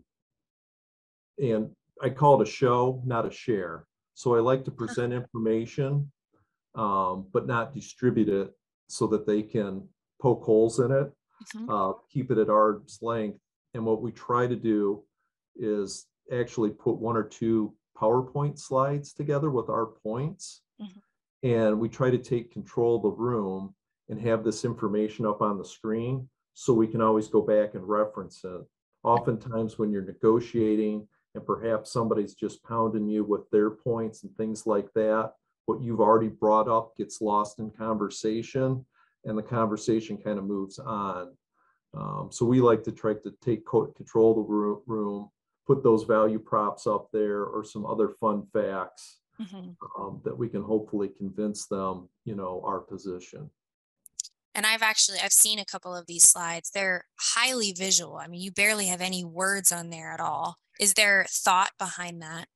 and 1.40 1.70
I 2.02 2.10
call 2.10 2.40
it 2.40 2.48
a 2.48 2.50
show, 2.50 3.02
not 3.04 3.26
a 3.26 3.30
share. 3.30 3.86
So 4.14 4.34
I 4.34 4.40
like 4.40 4.64
to 4.64 4.70
present 4.70 5.12
information, 5.12 6.10
um, 6.74 7.26
but 7.32 7.46
not 7.46 7.74
distribute 7.74 8.28
it 8.28 8.52
so 8.88 9.06
that 9.08 9.26
they 9.26 9.42
can 9.42 9.88
poke 10.20 10.42
holes 10.44 10.80
in 10.80 10.90
it 10.90 11.12
Mhm. 11.54 11.68
uh, 11.68 11.92
keep 12.10 12.30
it 12.32 12.38
at 12.38 12.50
arm's 12.50 12.98
length. 13.00 13.38
And 13.74 13.86
what 13.86 14.02
we 14.02 14.10
try 14.10 14.46
to 14.48 14.56
do 14.56 15.04
is 15.54 16.06
actually 16.32 16.70
put 16.70 16.96
one 16.96 17.16
or 17.16 17.22
two 17.22 17.74
PowerPoint 17.96 18.58
slides 18.58 19.12
together 19.12 19.50
with 19.50 19.68
our 19.68 19.86
points. 19.86 20.62
Mhm. 20.80 21.02
And 21.44 21.80
we 21.80 21.88
try 21.88 22.10
to 22.10 22.18
take 22.18 22.50
control 22.50 22.96
of 22.96 23.02
the 23.02 23.10
room 23.10 23.74
and 24.08 24.20
have 24.20 24.42
this 24.42 24.64
information 24.64 25.26
up 25.26 25.40
on 25.40 25.58
the 25.58 25.64
screen 25.64 26.28
so 26.54 26.74
we 26.74 26.88
can 26.88 27.00
always 27.00 27.28
go 27.28 27.40
back 27.42 27.74
and 27.74 27.88
reference 27.88 28.42
it. 28.44 28.66
Oftentimes, 29.04 29.78
when 29.78 29.92
you're 29.92 30.02
negotiating 30.04 31.08
and 31.38 31.46
perhaps 31.46 31.92
somebody's 31.92 32.34
just 32.34 32.62
pounding 32.64 33.06
you 33.08 33.22
with 33.22 33.48
their 33.50 33.70
points 33.70 34.24
and 34.24 34.36
things 34.36 34.66
like 34.66 34.92
that, 34.94 35.32
what 35.66 35.80
you've 35.80 36.00
already 36.00 36.28
brought 36.28 36.68
up 36.68 36.96
gets 36.96 37.20
lost 37.20 37.60
in 37.60 37.70
conversation 37.70 38.84
and 39.24 39.38
the 39.38 39.42
conversation 39.42 40.16
kind 40.18 40.38
of 40.38 40.44
moves 40.44 40.78
on. 40.80 41.32
Um, 41.94 42.28
so 42.32 42.44
we 42.44 42.60
like 42.60 42.82
to 42.84 42.92
try 42.92 43.14
to 43.14 43.32
take 43.40 43.64
co- 43.64 43.86
control 43.86 44.32
of 44.32 44.36
the 44.38 44.52
roo- 44.52 44.82
room, 44.86 45.30
put 45.66 45.84
those 45.84 46.02
value 46.04 46.40
props 46.40 46.86
up 46.88 47.08
there 47.12 47.44
or 47.44 47.64
some 47.64 47.86
other 47.86 48.08
fun 48.08 48.46
facts 48.52 49.20
Mhm. 49.40 49.76
um, 49.96 50.20
that 50.24 50.36
we 50.36 50.48
can 50.48 50.62
hopefully 50.62 51.08
convince 51.08 51.66
them, 51.66 52.08
you 52.24 52.34
know, 52.34 52.60
our 52.64 52.80
position. 52.80 53.48
And 54.56 54.66
I've 54.66 54.82
actually 54.82 55.18
I've 55.22 55.32
seen 55.32 55.60
a 55.60 55.64
couple 55.64 55.94
of 55.94 56.06
these 56.06 56.28
slides. 56.28 56.70
They're 56.70 57.04
highly 57.20 57.72
visual. 57.72 58.16
I 58.16 58.26
mean, 58.26 58.40
you 58.40 58.50
barely 58.50 58.86
have 58.86 59.00
any 59.00 59.22
words 59.24 59.70
on 59.70 59.90
there 59.90 60.10
at 60.10 60.18
all. 60.18 60.56
Is 60.78 60.94
there 60.94 61.26
thought 61.28 61.70
behind 61.78 62.22
that? 62.22 62.46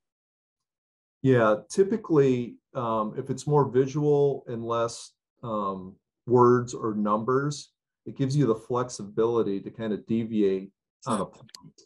Yeah, 1.23 1.57
typically, 1.71 2.57
um, 2.75 3.15
if 3.17 3.31
it's 3.31 3.47
more 3.47 3.71
visual 3.71 4.45
and 4.49 4.65
less 4.65 5.13
um, 5.43 5.95
words 6.27 6.75
or 6.75 6.95
numbers, 6.95 7.73
it 8.07 8.17
gives 8.17 8.37
you 8.37 8.47
the 8.47 8.55
flexibility 8.55 9.61
to 9.61 9.71
kind 9.71 9.93
of 9.93 10.05
deviate 10.07 10.73
on 11.07 11.21
a 11.21 11.27
point. 11.27 11.83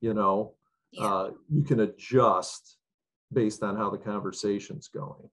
You 0.00 0.14
know, 0.14 0.54
Yeah. 0.90 1.04
uh, 1.06 1.30
you 1.50 1.62
can 1.62 1.80
adjust 1.80 2.78
based 3.32 3.62
on 3.62 3.76
how 3.76 3.90
the 3.90 3.98
conversation's 3.98 4.88
going. 4.88 5.30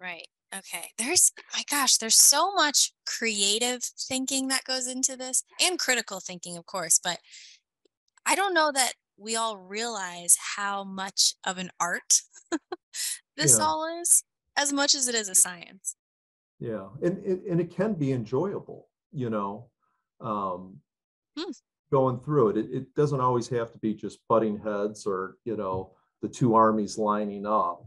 Right. 0.00 0.26
Okay. 0.54 0.90
There's, 0.98 1.32
my 1.54 1.62
gosh, 1.70 1.96
there's 1.98 2.16
so 2.16 2.54
much 2.54 2.92
creative 3.06 3.82
thinking 3.82 4.48
that 4.48 4.64
goes 4.64 4.86
into 4.86 5.16
this 5.16 5.42
and 5.60 5.78
critical 5.78 6.20
thinking, 6.20 6.56
of 6.56 6.66
course. 6.66 7.00
But 7.02 7.18
I 8.24 8.34
don't 8.34 8.54
know 8.54 8.70
that 8.72 8.94
we 9.16 9.36
all 9.36 9.56
realize 9.56 10.36
how 10.56 10.84
much 10.84 11.34
of 11.44 11.58
an 11.58 11.70
art 11.80 12.20
this 13.36 13.58
Yeah. 13.58 13.64
all 13.64 14.00
is, 14.00 14.22
as 14.56 14.72
much 14.72 14.94
as 14.94 15.08
it 15.08 15.14
is 15.14 15.28
a 15.28 15.34
science. 15.34 15.96
Yeah, 16.58 16.88
and 17.02 17.18
and, 17.24 17.42
and 17.46 17.60
it 17.60 17.70
can 17.70 17.94
be 17.94 18.12
enjoyable, 18.12 18.88
you 19.12 19.30
know, 19.30 19.70
um, 20.20 20.80
Hmm. 21.36 21.50
going 21.92 22.18
through 22.20 22.48
it. 22.50 22.56
it. 22.56 22.70
It 22.72 22.94
doesn't 22.94 23.20
always 23.20 23.46
have 23.48 23.70
to 23.72 23.78
be 23.78 23.92
just 23.94 24.20
butting 24.28 24.58
heads 24.58 25.06
or 25.06 25.36
you 25.44 25.56
know 25.56 25.92
the 26.22 26.28
two 26.28 26.54
armies 26.54 26.96
lining 26.96 27.44
up. 27.44 27.84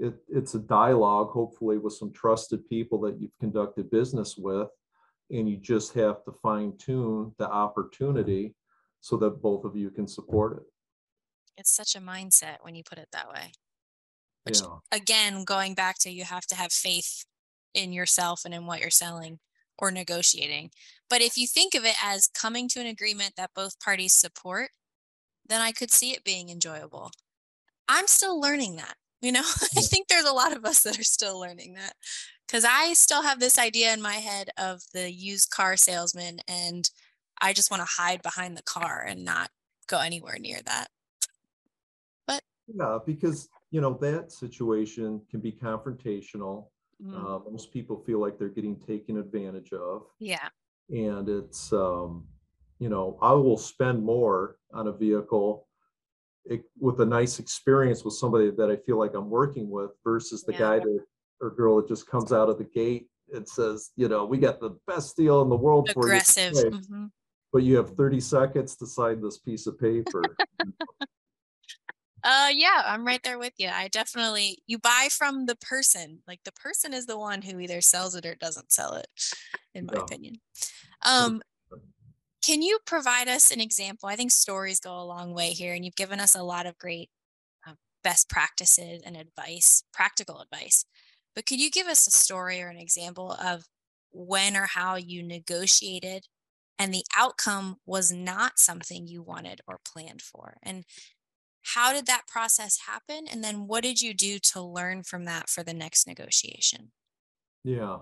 It 0.00 0.14
it's 0.28 0.54
a 0.54 0.58
dialogue, 0.58 1.30
hopefully, 1.30 1.78
with 1.78 1.92
some 1.92 2.12
trusted 2.12 2.66
people 2.68 3.00
that 3.02 3.20
you've 3.20 3.38
conducted 3.38 3.88
business 3.90 4.36
with, 4.36 4.68
and 5.30 5.48
you 5.48 5.56
just 5.56 5.92
have 5.94 6.24
to 6.24 6.32
fine 6.32 6.76
tune 6.76 7.32
the 7.38 7.48
opportunity 7.48 8.56
so 9.00 9.16
that 9.18 9.42
both 9.42 9.64
of 9.64 9.76
you 9.76 9.90
can 9.90 10.06
support 10.06 10.58
it. 10.58 10.62
It's 11.56 11.74
such 11.74 11.96
a 11.96 12.00
mindset 12.00 12.56
when 12.62 12.74
you 12.74 12.82
put 12.84 12.98
it 12.98 13.08
that 13.12 13.28
way. 13.28 13.52
Which, 14.44 14.60
Yeah, 14.60 14.78
again, 14.92 15.44
going 15.44 15.74
back 15.74 15.98
to 16.00 16.10
you 16.10 16.24
have 16.24 16.46
to 16.46 16.54
have 16.54 16.72
faith 16.72 17.24
in 17.74 17.92
yourself 17.92 18.42
and 18.44 18.54
in 18.54 18.66
what 18.66 18.80
you're 18.80 18.90
selling 18.90 19.38
or 19.78 19.90
negotiating. 19.90 20.70
But 21.08 21.20
if 21.20 21.36
you 21.36 21.46
think 21.46 21.74
of 21.74 21.84
it 21.84 21.96
as 22.02 22.28
coming 22.28 22.68
to 22.70 22.80
an 22.80 22.86
agreement 22.86 23.34
that 23.36 23.50
both 23.54 23.80
parties 23.80 24.12
support, 24.12 24.70
then 25.48 25.60
I 25.60 25.72
could 25.72 25.90
see 25.90 26.12
it 26.12 26.24
being 26.24 26.48
enjoyable. 26.48 27.10
I'm 27.88 28.06
still 28.06 28.40
learning 28.40 28.76
that. 28.76 28.94
You 29.20 29.32
know, 29.32 29.40
I 29.76 29.80
think 29.82 30.08
there's 30.08 30.24
a 30.24 30.32
lot 30.32 30.56
of 30.56 30.64
us 30.64 30.82
that 30.82 30.98
are 30.98 31.04
still 31.04 31.40
learning 31.40 31.74
that 31.74 31.94
because 32.46 32.64
I 32.64 32.94
still 32.94 33.22
have 33.22 33.40
this 33.40 33.58
idea 33.58 33.92
in 33.92 34.00
my 34.00 34.14
head 34.14 34.50
of 34.56 34.82
the 34.92 35.12
used 35.12 35.50
car 35.50 35.76
salesman, 35.76 36.40
and 36.48 36.88
I 37.40 37.52
just 37.52 37.70
want 37.70 37.80
to 37.80 37.88
hide 37.90 38.22
behind 38.22 38.56
the 38.56 38.62
car 38.62 39.04
and 39.06 39.24
not 39.24 39.50
go 39.86 39.98
anywhere 39.98 40.38
near 40.38 40.60
that. 40.66 40.88
But 42.26 42.42
yeah, 42.66 42.98
because 43.04 43.48
you 43.70 43.80
know, 43.80 43.94
that 44.00 44.32
situation 44.32 45.20
can 45.30 45.40
be 45.40 45.52
confrontational. 45.52 46.68
Mm. 47.04 47.14
Uh, 47.14 47.50
most 47.50 47.72
people 47.72 48.02
feel 48.04 48.18
like 48.18 48.38
they're 48.38 48.48
getting 48.48 48.76
taken 48.80 49.18
advantage 49.18 49.72
of. 49.72 50.06
yeah. 50.18 50.48
And 50.90 51.28
it's, 51.28 51.70
um, 51.72 52.26
you 52.78 52.88
know, 52.88 53.18
I 53.20 53.32
will 53.32 53.58
spend 53.58 54.02
more 54.02 54.56
on 54.72 54.86
a 54.88 54.92
vehicle 54.92 55.68
it, 56.46 56.64
with 56.80 57.00
a 57.02 57.04
nice 57.04 57.38
experience 57.38 58.04
with 58.04 58.14
somebody 58.14 58.50
that 58.50 58.70
I 58.70 58.76
feel 58.76 58.96
like 58.98 59.12
I'm 59.14 59.28
working 59.28 59.68
with 59.68 59.90
versus 60.02 60.44
the 60.44 60.52
Yeah. 60.52 60.58
guy 60.58 60.78
that 60.78 61.04
or 61.40 61.50
girl 61.50 61.76
that 61.76 61.88
just 61.88 62.06
comes 62.06 62.32
out 62.32 62.48
of 62.48 62.56
the 62.56 62.64
gate 62.64 63.10
and 63.34 63.46
says, 63.46 63.90
you 63.96 64.08
know, 64.08 64.24
we 64.24 64.38
got 64.38 64.60
the 64.60 64.70
best 64.86 65.14
deal 65.14 65.42
in 65.42 65.50
the 65.50 65.56
world 65.56 65.90
for 65.92 66.06
you. 66.08 66.14
Aggressive. 66.14 66.54
Mhm. 66.54 67.12
But 67.52 67.62
you 67.62 67.76
have 67.76 67.96
30 67.96 68.20
seconds 68.20 68.76
to 68.76 68.86
sign 68.86 69.22
this 69.22 69.38
piece 69.38 69.66
of 69.66 69.78
paper. 69.78 70.36
Uh, 72.24 72.48
yeah, 72.52 72.82
I'm 72.84 73.06
right 73.06 73.22
there 73.22 73.38
with 73.38 73.52
you. 73.58 73.68
I 73.68 73.88
definitely, 73.88 74.58
you 74.66 74.78
buy 74.78 75.08
from 75.10 75.46
the 75.46 75.54
person. 75.56 76.20
Like 76.26 76.40
the 76.44 76.52
person 76.52 76.92
is 76.92 77.06
the 77.06 77.18
one 77.18 77.42
who 77.42 77.60
either 77.60 77.80
sells 77.80 78.14
it 78.16 78.26
or 78.26 78.34
doesn't 78.34 78.72
sell 78.72 78.94
it, 78.94 79.06
in 79.72 79.86
my 79.86 79.94
Yeah. 79.94 80.02
opinion. 80.02 80.40
Um, 81.06 81.42
can 82.44 82.62
you 82.62 82.78
provide 82.84 83.28
us 83.28 83.50
an 83.50 83.60
example? 83.60 84.08
I 84.08 84.16
think 84.16 84.30
stories 84.32 84.80
go 84.80 84.98
a 84.98 85.04
long 85.04 85.32
way 85.32 85.50
here, 85.50 85.74
and 85.74 85.84
you've 85.84 85.96
given 85.96 86.20
us 86.20 86.34
a 86.34 86.42
lot 86.42 86.66
of 86.66 86.76
great 86.78 87.08
uh, 87.66 87.74
best 88.02 88.28
practices 88.28 89.02
and 89.04 89.16
advice, 89.16 89.84
practical 89.92 90.40
advice. 90.40 90.84
But 91.34 91.46
could 91.46 91.60
you 91.60 91.70
give 91.70 91.86
us 91.86 92.06
a 92.06 92.10
story 92.10 92.60
or 92.60 92.68
an 92.68 92.78
example 92.78 93.32
of 93.32 93.64
when 94.10 94.56
or 94.56 94.66
how 94.66 94.96
you 94.96 95.22
negotiated 95.22 96.26
and 96.78 96.92
the 96.92 97.04
outcome 97.16 97.76
was 97.86 98.12
not 98.12 98.58
something 98.58 99.06
you 99.06 99.22
wanted 99.22 99.60
or 99.66 99.80
planned 99.84 100.22
for? 100.22 100.58
And 100.62 100.84
how 101.74 101.92
did 101.92 102.06
that 102.06 102.26
process 102.26 102.78
happen? 102.86 103.26
And 103.30 103.42
then 103.44 103.66
what 103.66 103.82
did 103.82 104.00
you 104.00 104.14
do 104.14 104.38
to 104.52 104.62
learn 104.62 105.02
from 105.02 105.24
that 105.24 105.48
for 105.48 105.62
the 105.62 105.74
next 105.74 106.06
negotiation? 106.06 106.92
Yeah. 107.64 107.98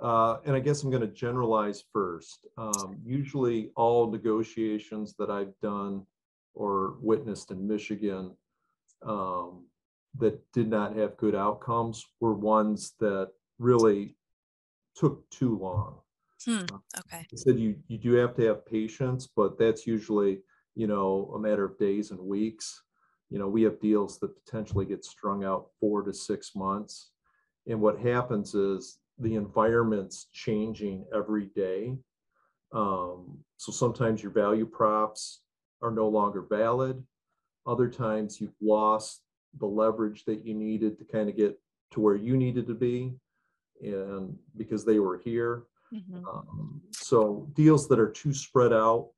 Uh, 0.00 0.38
and 0.44 0.54
I 0.54 0.60
guess 0.60 0.82
I'm 0.82 0.90
going 0.90 1.02
to 1.02 1.08
generalize 1.08 1.84
first. 1.92 2.46
Um, 2.56 2.98
usually, 3.04 3.70
all 3.74 4.10
negotiations 4.10 5.14
that 5.18 5.30
I've 5.30 5.58
done 5.60 6.04
or 6.54 6.96
witnessed 7.00 7.50
in 7.50 7.66
Michigan 7.66 8.36
um, 9.02 9.64
that 10.18 10.40
did 10.52 10.68
not 10.68 10.96
have 10.96 11.16
good 11.16 11.34
outcomes 11.34 12.04
were 12.20 12.34
ones 12.34 12.94
that 13.00 13.30
really 13.58 14.16
took 14.94 15.28
too 15.30 15.56
long. 15.58 15.98
Hmm. 16.44 16.64
Okay. 16.98 17.26
I 17.32 17.36
said 17.36 17.58
you 17.58 17.76
you 17.88 17.98
do 17.98 18.12
have 18.14 18.34
to 18.36 18.42
have 18.46 18.66
patience, 18.66 19.26
but 19.26 19.58
that's 19.58 19.86
usually 19.86 20.42
you 20.74 20.86
know 20.86 21.32
a 21.34 21.38
matter 21.38 21.64
of 21.64 21.78
days 21.78 22.10
and 22.10 22.20
weeks. 22.20 22.82
You 23.30 23.38
know, 23.38 23.48
we 23.48 23.62
have 23.62 23.80
deals 23.80 24.18
that 24.20 24.34
potentially 24.44 24.86
get 24.86 25.04
strung 25.04 25.44
out 25.44 25.70
four 25.80 26.02
to 26.02 26.14
six 26.14 26.54
months, 26.54 27.10
and 27.66 27.80
what 27.80 27.98
happens 27.98 28.54
is 28.54 28.98
the 29.18 29.34
environment's 29.34 30.26
changing 30.32 31.06
every 31.14 31.46
day. 31.46 31.98
Um, 32.72 33.44
so 33.56 33.72
sometimes 33.72 34.22
your 34.22 34.32
value 34.32 34.66
props 34.66 35.42
are 35.82 35.90
no 35.90 36.08
longer 36.08 36.42
valid. 36.42 37.04
Other 37.66 37.88
times 37.88 38.40
you've 38.40 38.56
lost 38.60 39.22
the 39.58 39.66
leverage 39.66 40.24
that 40.26 40.44
you 40.44 40.54
needed 40.54 40.98
to 40.98 41.04
kind 41.04 41.28
of 41.28 41.36
get 41.36 41.58
to 41.92 42.00
where 42.00 42.16
you 42.16 42.36
needed 42.36 42.66
to 42.68 42.74
be, 42.74 43.14
and 43.82 44.38
because 44.56 44.84
they 44.84 44.98
were 44.98 45.18
here. 45.18 45.64
Mhm. 45.92 46.24
Um, 46.26 46.82
So 46.92 47.48
deals 47.54 47.88
that 47.88 47.98
are 47.98 48.10
too 48.10 48.32
spread 48.32 48.72
out, 48.72 49.10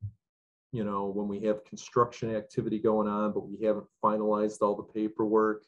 you 0.73 0.85
know, 0.85 1.07
when 1.07 1.27
we 1.29 1.41
have 1.41 1.65
construction 1.65 2.35
activity 2.35 2.79
going 2.79 3.09
on, 3.09 3.33
but 3.33 3.49
we 3.49 3.59
haven't 3.65 3.87
finalized 4.03 4.63
all 4.63 4.77
the 4.77 4.83
paperwork. 4.85 5.65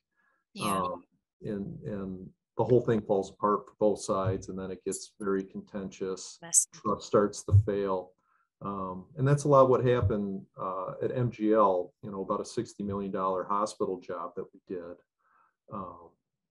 Yeah. 0.54 0.82
um, 0.82 1.04
And, 1.44 1.80
and 1.82 2.30
the 2.56 2.62
whole 2.64 2.82
thing 2.82 3.00
falls 3.00 3.30
apart 3.30 3.66
for 3.66 3.74
both 3.80 4.00
sides 4.00 4.48
and 4.48 4.56
then 4.58 4.70
it 4.70 4.84
gets 4.84 5.12
very 5.18 5.42
contentious. 5.42 6.38
Trust 6.72 7.06
starts 7.06 7.42
to 7.44 7.54
fail. 7.66 8.12
Um, 8.60 9.06
and 9.16 9.26
that's 9.26 9.42
a 9.42 9.48
lot 9.48 9.64
of 9.64 9.70
what 9.70 9.84
happened, 9.84 10.46
uh, 10.56 10.94
at 11.02 11.10
MGL, 11.10 11.92
you 12.02 12.10
know, 12.12 12.20
about 12.22 12.40
a 12.40 12.44
sixty 12.44 12.84
million 12.84 13.10
dollar 13.10 13.42
hospital 13.42 13.98
job 13.98 14.36
that 14.36 14.46
we 14.54 14.60
did. 14.68 14.96
Um, 15.72 16.10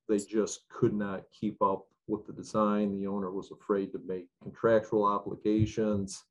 They 0.09 0.17
just 0.17 0.67
could 0.67 0.93
not 0.93 1.29
keep 1.31 1.61
up 1.61 1.87
with 2.11 2.27
the 2.27 2.33
design. 2.33 2.91
The 2.93 3.07
owner 3.07 3.31
was 3.31 3.51
afraid 3.51 3.91
to 3.93 4.01
make 4.05 4.27
contractual 4.43 5.05
obligations. 5.05 6.25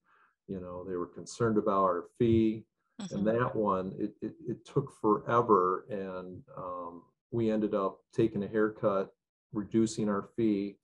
You 0.47 0.61
know, 0.61 0.85
they 0.85 0.97
were 0.97 1.07
concerned 1.07 1.57
about 1.57 1.85
our 1.85 2.05
fee. 2.19 2.67
And 3.13 3.23
Mhm. 3.27 3.33
that 3.33 3.57
one, 3.57 3.95
it, 3.99 4.15
it, 4.21 4.35
it 4.47 4.65
took 4.67 4.93
forever 5.01 5.87
and, 5.89 6.45
um, 6.57 7.03
we 7.33 7.51
ended 7.51 7.75
up 7.75 8.01
taking 8.13 8.43
a 8.43 8.49
haircut, 8.49 9.15
reducing 9.53 10.09
our 10.09 10.23
fee 10.37 10.79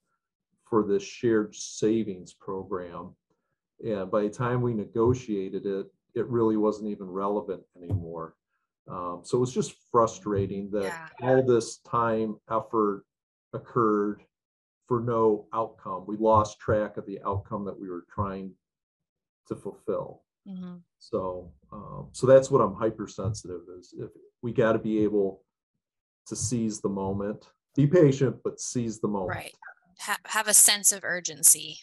for 0.63 0.81
this 0.83 1.03
shared 1.03 1.53
savings 1.53 2.33
program. 2.33 3.15
And 3.85 4.09
by 4.09 4.23
the 4.23 4.29
time 4.29 4.61
we 4.61 4.73
negotiated 4.73 5.65
it, 5.67 5.93
it 6.15 6.25
really 6.27 6.57
wasn't 6.57 6.89
even 6.89 7.07
relevant 7.11 7.63
anymore. 7.75 8.35
Um, 8.87 9.21
so 9.23 9.37
it 9.37 9.41
was 9.41 9.53
just 9.53 9.75
frustrating 9.91 10.71
that 10.71 10.93
all 11.21 11.43
this 11.43 11.77
time, 11.79 12.39
effort 12.49 13.05
occurred 13.53 14.23
for 14.87 15.01
no 15.01 15.47
outcome. 15.53 16.05
We 16.07 16.17
lost 16.17 16.59
track 16.59 16.97
of 16.97 17.05
the 17.05 17.21
outcome 17.25 17.65
that 17.65 17.77
we 17.77 17.89
were 17.89 18.05
trying 18.09 18.53
to 19.47 19.55
fulfill. 19.55 20.23
Mhm. 20.47 20.81
So, 20.97 21.51
um, 21.71 22.09
so 22.13 22.25
that's 22.25 22.49
what 22.49 22.61
I'm 22.61 22.73
hypersensitive 22.73 23.67
is 23.77 23.93
if 23.97 24.09
we 24.41 24.53
got 24.53 24.73
to 24.73 24.79
be 24.79 24.99
able 25.03 25.43
to 26.25 26.35
seize 26.35 26.79
the 26.81 26.89
moment, 26.89 27.51
be 27.75 27.85
patient, 27.85 28.41
but 28.43 28.59
seize 28.59 28.99
the 28.99 29.07
moment. 29.07 29.29
Right. 29.37 29.55
Ha- 29.99 30.19
have 30.25 30.47
a 30.47 30.53
sense 30.53 30.91
of 30.91 31.03
urgency. 31.03 31.77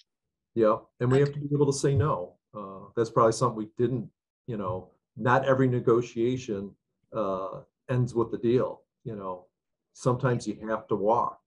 Yeah, 0.55 0.79
and 1.01 1.11
we 1.11 1.19
have 1.19 1.33
to 1.33 1.41
be 1.41 1.49
able 1.53 1.67
to 1.67 1.73
say 1.73 1.95
no. 1.95 2.39
Uh, 2.55 2.87
that's 2.95 3.11
probably 3.11 3.33
something 3.33 3.57
we 3.57 3.71
didn't, 3.77 4.11
you 4.47 4.57
know, 4.57 4.93
not 5.17 5.45
every 5.45 5.67
negotiation 5.69 6.75
uh, 7.13 7.63
ends 7.89 8.15
with 8.15 8.31
the 8.31 8.39
deal, 8.39 8.85
you 9.03 9.17
know. 9.17 9.47
Sometimes 9.95 10.47
you 10.47 10.57
have 10.69 10.87
to 10.89 10.97
walk. 10.97 11.41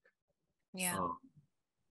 Yeah. 0.73 0.97
Um, 0.99 1.17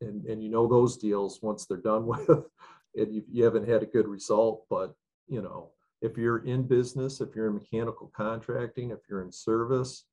And, 0.00 0.24
and 0.26 0.42
you 0.42 0.50
know 0.50 0.66
those 0.66 0.96
deals, 0.96 1.40
once 1.42 1.64
they're 1.64 1.78
done 1.78 2.06
with, 2.06 2.28
and 2.28 3.12
you, 3.14 3.22
you 3.30 3.44
haven't 3.44 3.68
had 3.68 3.82
a 3.82 3.86
good 3.86 4.08
result, 4.08 4.64
but, 4.68 4.94
you 5.26 5.42
know, 5.42 5.70
if 6.02 6.16
you're 6.16 6.44
in 6.44 6.62
business, 6.62 7.20
if 7.20 7.34
you're 7.34 7.48
in 7.48 7.54
mechanical 7.54 8.12
contracting, 8.14 8.90
if 8.90 9.00
you're 9.08 9.22
in 9.22 9.32
service, 9.32 10.04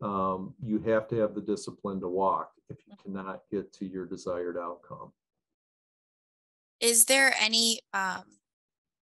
um, 0.00 0.54
you 0.62 0.78
have 0.80 1.08
to 1.08 1.16
have 1.16 1.34
the 1.34 1.40
discipline 1.40 2.00
to 2.00 2.08
walk 2.08 2.52
if 2.68 2.78
you 2.86 2.94
cannot 3.02 3.42
get 3.50 3.72
to 3.74 3.86
your 3.86 4.06
desired 4.06 4.56
outcome. 4.56 5.12
Is 6.80 7.06
there 7.06 7.34
any 7.40 7.80
um, 7.92 8.24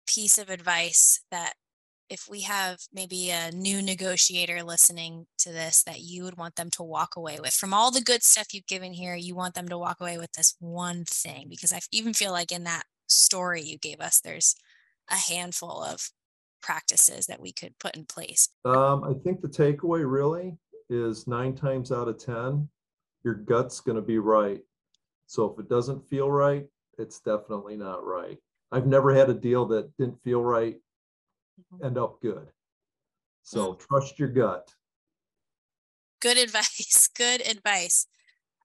piece 0.06 0.38
of 0.38 0.48
advice 0.48 1.20
that 1.30 1.54
if 2.10 2.26
we 2.28 2.40
have 2.42 2.78
maybe 2.92 3.30
a 3.30 3.50
new 3.50 3.82
negotiator 3.82 4.62
listening 4.62 5.26
to 5.38 5.52
this 5.52 5.82
that 5.82 6.00
you 6.00 6.24
would 6.24 6.36
want 6.36 6.56
them 6.56 6.70
to 6.70 6.82
walk 6.82 7.16
away 7.16 7.38
with 7.40 7.52
from 7.52 7.74
all 7.74 7.90
the 7.90 8.00
good 8.00 8.22
stuff 8.22 8.52
you've 8.52 8.66
given 8.66 8.92
here 8.92 9.14
you 9.14 9.34
want 9.34 9.54
them 9.54 9.68
to 9.68 9.78
walk 9.78 10.00
away 10.00 10.18
with 10.18 10.32
this 10.32 10.56
one 10.60 11.04
thing 11.04 11.46
because 11.48 11.72
i 11.72 11.80
even 11.92 12.12
feel 12.14 12.32
like 12.32 12.52
in 12.52 12.64
that 12.64 12.84
story 13.06 13.62
you 13.62 13.78
gave 13.78 14.00
us 14.00 14.20
there's 14.20 14.54
a 15.10 15.16
handful 15.16 15.82
of 15.82 16.10
practices 16.60 17.26
that 17.26 17.40
we 17.40 17.52
could 17.52 17.78
put 17.78 17.96
in 17.96 18.04
place 18.04 18.48
Um, 18.64 19.04
I 19.04 19.14
think 19.22 19.40
the 19.40 19.48
takeaway 19.48 20.10
really 20.10 20.56
is 20.90 21.26
nine 21.26 21.54
times 21.54 21.92
out 21.92 22.08
of 22.08 22.18
ten, 22.18 22.68
your 23.24 23.34
gut's 23.34 23.80
gonna 23.80 24.02
be 24.02 24.18
right. 24.18 24.60
So 25.26 25.50
if 25.50 25.58
it 25.58 25.68
doesn't 25.68 26.08
feel 26.08 26.30
right, 26.30 26.66
it's 26.98 27.20
definitely 27.20 27.76
not 27.76 28.04
right. 28.04 28.38
I've 28.72 28.86
never 28.86 29.14
had 29.14 29.30
a 29.30 29.34
deal 29.34 29.66
that 29.66 29.94
didn't 29.98 30.22
feel 30.22 30.42
right. 30.42 30.76
End 31.82 31.98
up 31.98 32.20
good. 32.20 32.48
So 33.42 33.74
trust 33.74 34.18
your 34.18 34.28
gut. 34.28 34.70
good 36.20 36.36
advice 36.36 37.08
good 37.16 37.46
advice. 37.46 38.06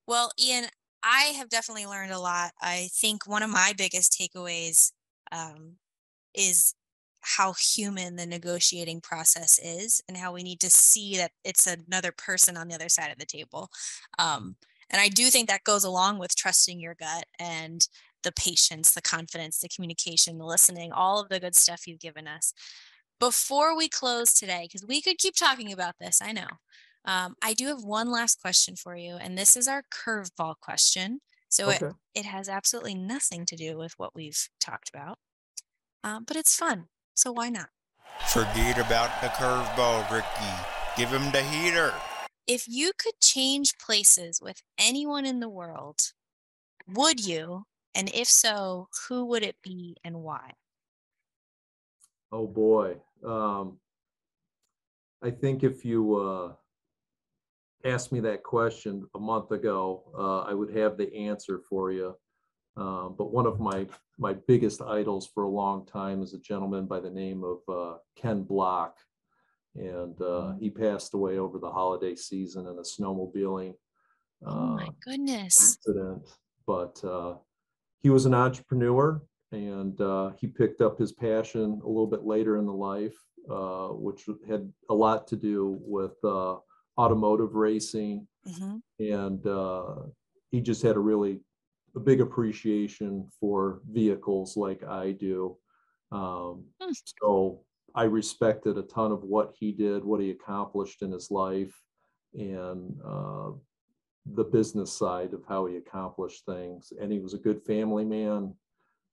Well 0.07 0.31
ian 0.39 0.65
i 1.03 1.33
have 1.37 1.49
definitely 1.49 1.85
learned 1.85 2.11
a 2.11 2.19
lot. 2.19 2.51
I 2.61 2.89
think 2.93 3.27
one 3.27 3.43
of 3.43 3.49
my 3.49 3.73
biggest 3.77 4.17
takeaways 4.19 4.91
um, 5.31 5.73
is 6.33 6.73
how 7.21 7.53
human 7.53 8.15
the 8.15 8.25
negotiating 8.25 8.99
process 9.01 9.57
is 9.59 10.01
and 10.07 10.17
how 10.17 10.33
we 10.33 10.43
need 10.43 10.59
to 10.59 10.69
see 10.69 11.17
that 11.17 11.31
it's 11.45 11.67
another 11.67 12.11
person 12.11 12.57
on 12.57 12.67
the 12.67 12.75
other 12.75 12.89
side 12.89 13.11
of 13.11 13.17
the 13.17 13.25
table. 13.25 13.69
Um, 14.19 14.55
and 14.89 15.01
i 15.01 15.09
do 15.09 15.25
think 15.25 15.49
that 15.49 15.63
goes 15.63 15.83
along 15.83 16.19
with 16.19 16.35
trusting 16.35 16.79
your 16.79 16.95
gut 16.95 17.25
and 17.39 17.87
the 18.23 18.31
patience 18.31 18.93
the 18.93 19.01
confidence 19.01 19.59
the 19.59 19.69
communication 19.69 20.37
the 20.37 20.45
listening 20.45 20.91
all 20.91 21.19
of 21.19 21.29
the 21.29 21.39
good 21.39 21.55
stuff 21.55 21.87
you've 21.87 21.99
given 21.99 22.27
us 22.27 22.53
before 23.19 23.75
we 23.77 23.87
close 23.87 24.33
today 24.33 24.67
because 24.67 24.85
we 24.87 25.01
could 25.01 25.17
keep 25.17 25.35
talking 25.35 25.71
about 25.71 25.95
this 25.99 26.21
i 26.21 26.31
know 26.31 26.47
um, 27.05 27.35
I 27.41 27.53
do 27.53 27.67
have 27.67 27.83
one 27.83 28.09
last 28.09 28.39
question 28.41 28.75
for 28.75 28.95
you, 28.95 29.15
and 29.15 29.37
this 29.37 29.57
is 29.57 29.67
our 29.67 29.83
curveball 29.83 30.55
question. 30.61 31.19
So 31.49 31.69
it, 31.69 31.81
Okay. 31.81 31.93
it 32.15 32.25
has 32.25 32.47
absolutely 32.49 32.95
nothing 32.95 33.45
to 33.47 33.55
do 33.55 33.77
with 33.77 33.93
what 33.97 34.15
we've 34.15 34.47
talked 34.59 34.89
about, 34.89 35.19
um, 36.03 36.23
but 36.25 36.37
it's 36.37 36.55
fun. 36.55 36.87
So 37.13 37.31
why 37.31 37.49
not? 37.49 37.69
Forget 38.27 38.77
about 38.77 39.21
the 39.21 39.27
curveball, 39.27 40.09
Ricky. 40.09 40.53
Give 40.97 41.09
him 41.09 41.31
the 41.31 41.43
heater. 41.43 41.93
If 42.47 42.67
you 42.67 42.91
could 42.97 43.19
change 43.21 43.77
places 43.77 44.39
with 44.41 44.61
anyone 44.79 45.25
in 45.25 45.39
the 45.39 45.49
world, 45.49 45.99
would 46.87 47.25
you? 47.25 47.65
And 47.95 48.09
if 48.13 48.27
so, 48.27 48.87
who 49.07 49.25
would 49.25 49.43
it 49.43 49.55
be 49.61 49.97
and 50.03 50.21
why? 50.21 50.53
Oh 52.31 52.47
boy. 52.47 52.97
Um, 53.23 53.79
I 55.21 55.29
think 55.31 55.63
if 55.63 55.85
you 55.85 56.15
uh, 56.15 56.53
asked 57.85 58.11
me 58.11 58.19
that 58.21 58.43
question 58.43 59.07
a 59.15 59.19
month 59.19 59.51
ago, 59.51 60.03
uh, 60.17 60.39
I 60.49 60.53
would 60.53 60.75
have 60.75 60.97
the 60.97 61.13
answer 61.15 61.59
for 61.69 61.91
you. 61.91 62.15
Um, 62.75 63.15
but 63.17 63.31
one 63.31 63.45
of 63.45 63.59
my 63.59 63.87
my 64.17 64.33
biggest 64.33 64.81
idols 64.81 65.29
for 65.31 65.43
a 65.43 65.49
long 65.49 65.85
time 65.85 66.23
is 66.23 66.33
a 66.33 66.39
gentleman 66.39 66.87
by 66.87 66.99
the 66.99 67.09
name 67.09 67.43
of 67.43 67.59
uh, 67.69 67.97
Ken 68.15 68.41
Block, 68.43 68.97
and 69.75 70.19
uh, 70.19 70.53
he 70.59 70.71
passed 70.71 71.13
away 71.13 71.37
over 71.37 71.59
the 71.59 71.69
holiday 71.69 72.15
season 72.15 72.67
in 72.67 72.79
a 72.79 72.81
snowmobiling 72.81 73.75
Oh 74.45 74.75
my 74.75 74.87
uh, 74.87 74.91
goodness. 75.03 75.77
accident. 75.77 76.27
But 76.65 77.03
uh, 77.03 77.35
he 78.03 78.09
was 78.09 78.25
an 78.25 78.33
entrepreneur, 78.33 79.21
and 79.51 79.99
uh, 80.01 80.31
he 80.37 80.45
picked 80.47 80.81
up 80.81 80.99
his 80.99 81.13
passion 81.13 81.79
a 81.83 81.87
little 81.87 82.07
bit 82.07 82.23
later 82.25 82.57
in 82.57 82.65
the 82.65 82.73
life, 82.73 83.15
uh, 83.49 83.87
which 83.89 84.27
had 84.47 84.71
a 84.89 84.93
lot 84.93 85.25
to 85.27 85.37
do 85.37 85.77
with 85.81 86.13
uh, 86.23 86.57
automotive 86.97 87.55
racing, 87.55 88.27
hmm 88.45 88.77
and 88.99 89.45
uh, 89.47 89.95
he 90.51 90.61
just 90.61 90.83
had 90.83 90.95
a 90.97 90.99
really 90.99 91.39
a 91.95 91.99
big 91.99 92.21
appreciation 92.21 93.27
for 93.39 93.81
vehicles 93.89 94.57
like 94.57 94.83
I 94.83 95.11
do. 95.11 95.57
Um, 96.11 96.65
Hmm. 96.81 96.91
so 97.19 97.63
I 97.95 98.03
respected 98.03 98.77
a 98.77 98.83
ton 98.83 99.11
of 99.11 99.23
what 99.23 99.53
he 99.57 99.71
did, 99.71 100.03
what 100.03 100.19
he 100.19 100.31
accomplished 100.31 101.01
in 101.03 101.11
his 101.11 101.31
life, 101.31 101.73
and 102.33 102.99
uh, 103.05 103.51
the 104.25 104.43
business 104.43 104.91
side 104.91 105.33
of 105.33 105.41
how 105.47 105.65
he 105.65 105.77
accomplished 105.77 106.45
things. 106.45 106.93
And 106.99 107.11
he 107.11 107.19
was 107.19 107.33
a 107.33 107.37
good 107.37 107.61
family 107.63 108.05
man. 108.05 108.53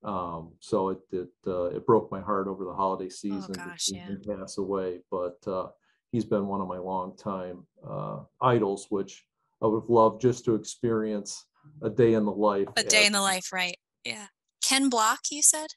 Um, 0.03 0.53
so 0.59 0.89
it 0.89 0.99
it 1.11 1.29
uh, 1.45 1.65
it 1.65 1.85
broke 1.85 2.11
my 2.11 2.21
heart 2.21 2.47
over 2.47 2.63
the 2.65 2.73
holiday 2.73 3.09
season 3.09 3.55
Oh, 3.59 3.65
gosh, 3.65 3.83
see 3.83 3.97
yeah. 3.97 4.07
him 4.07 4.21
pass 4.27 4.57
away. 4.57 4.99
But 5.11 5.37
uh, 5.45 5.67
he's 6.11 6.25
been 6.25 6.47
one 6.47 6.61
of 6.61 6.67
my 6.67 6.79
longtime 6.79 7.67
uh, 7.87 8.21
idols, 8.41 8.87
which 8.89 9.23
I 9.61 9.67
would 9.67 9.81
have 9.81 9.89
loved 9.89 10.21
just 10.21 10.43
to 10.45 10.55
experience 10.55 11.45
a 11.83 11.89
day 11.89 12.13
in 12.13 12.25
the 12.25 12.31
life. 12.31 12.67
A 12.77 12.83
day 12.83 13.01
as 13.01 13.07
in 13.07 13.13
the 13.13 13.21
life, 13.21 13.53
right? 13.53 13.77
Yeah. 14.03 14.27
Ken 14.63 14.89
Block, 14.89 15.19
you 15.29 15.43
said? 15.43 15.67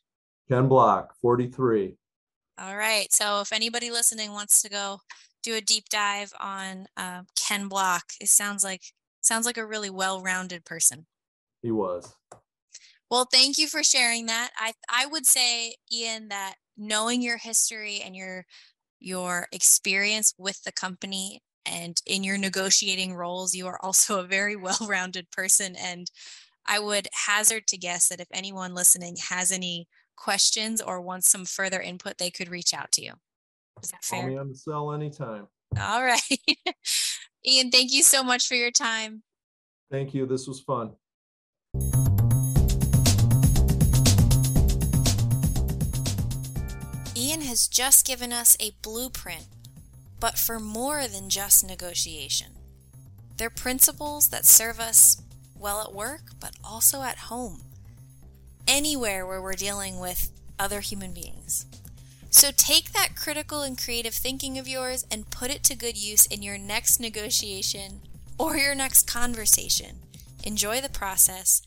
Ken 0.49 0.69
Block, 0.69 1.15
43. 1.21 1.97
All 2.59 2.77
right. 2.77 3.13
So 3.13 3.41
if 3.41 3.53
anybody 3.53 3.91
listening 3.91 4.33
wants 4.33 4.63
to 4.63 4.71
go 4.71 5.01
do 5.43 5.55
a 5.55 5.61
deep 5.61 5.85
dive 5.91 6.33
on 6.41 6.87
uh, 6.97 7.23
Ken 7.37 7.69
Block, 7.69 8.05
it 8.21 8.29
sounds 8.29 8.65
like 8.65 8.83
sounds 9.27 9.47
like 9.47 9.59
a 9.59 9.67
really 9.67 9.91
well-rounded 9.91 10.65
person. 10.65 11.07
He 11.63 11.71
was. 11.71 12.15
Well, 13.11 13.27
thank 13.31 13.59
you 13.59 13.69
for 13.69 13.83
sharing 13.83 14.27
that. 14.27 14.51
I 14.59 14.73
I 14.89 15.07
would 15.07 15.27
say, 15.27 15.77
Ian, 15.93 16.29
that 16.29 16.57
knowing 16.77 17.23
your 17.23 17.37
history 17.37 18.01
and 18.05 18.17
your 18.17 18.45
your 19.01 19.47
experience 19.53 20.35
with 20.39 20.63
the 20.65 20.73
company 20.73 21.43
and 21.67 22.01
in 22.07 22.25
your 22.25 22.39
negotiating 22.39 23.15
roles, 23.15 23.55
you 23.55 23.67
are 23.67 23.79
also 23.83 24.19
a 24.19 24.27
very 24.27 24.57
well-rounded 24.67 25.31
person. 25.31 25.77
And 25.77 26.11
I 26.67 26.79
would 26.79 27.09
hazard 27.27 27.67
to 27.69 27.79
guess 27.79 28.09
that 28.09 28.21
if 28.21 28.29
anyone 28.33 28.75
listening 28.75 29.17
has 29.29 29.53
any 29.53 29.87
questions 30.17 30.81
or 30.81 31.01
wants 31.01 31.31
some 31.31 31.45
further 31.45 31.81
input, 31.81 32.19
they 32.19 32.31
could 32.31 32.49
reach 32.49 32.73
out 32.73 32.93
to 32.93 33.03
you. 33.03 33.13
Is 33.83 33.91
that 33.91 34.03
Call 34.09 34.27
me 34.27 34.37
on 34.39 34.49
the 34.49 34.55
cell 34.55 34.93
anytime. 34.93 35.47
All 35.79 36.03
right. 36.03 36.21
Ian, 37.47 37.71
thank 37.71 37.93
you 37.93 38.03
so 38.03 38.23
much 38.23 38.49
for 38.49 38.55
your 38.55 38.71
time. 38.71 39.23
Thank 39.91 40.15
you. 40.15 40.27
This 40.27 40.47
was 40.47 40.61
fun. 40.61 40.93
Ian 47.17 47.43
has 47.43 47.69
just 47.69 48.07
given 48.07 48.33
us 48.33 48.57
a 48.59 48.73
blueprint, 48.83 49.47
but 50.19 50.39
for 50.39 50.59
more 50.59 51.07
than 51.07 51.29
just 51.29 51.67
negotiation. 51.67 52.49
They're 53.37 53.51
principles 53.51 54.31
that 54.31 54.47
serve 54.47 54.81
us 54.81 55.21
well 55.55 55.83
at 55.83 55.93
work, 55.93 56.23
but 56.41 56.53
also 56.65 57.03
at 57.03 57.19
home, 57.19 57.61
anywhere 58.67 59.27
where 59.27 59.43
we're 59.43 59.53
dealing 59.53 60.01
with 60.01 60.31
other 60.59 60.81
human 60.81 61.13
beings. 61.13 61.67
So 62.35 62.51
take 62.51 62.93
that 62.93 63.11
critical 63.15 63.63
and 63.63 63.79
creative 63.79 64.13
thinking 64.13 64.59
of 64.59 64.67
yours 64.67 65.07
and 65.09 65.31
put 65.31 65.53
it 65.53 65.63
to 65.65 65.77
good 65.77 65.97
use 65.97 66.27
in 66.27 66.43
your 66.43 66.59
next 66.59 66.99
negotiation 66.99 68.01
or 68.39 68.57
your 68.57 68.75
next 68.75 69.07
conversation. 69.07 70.01
Enjoy 70.43 70.81
the 70.81 70.89
process 70.89 71.63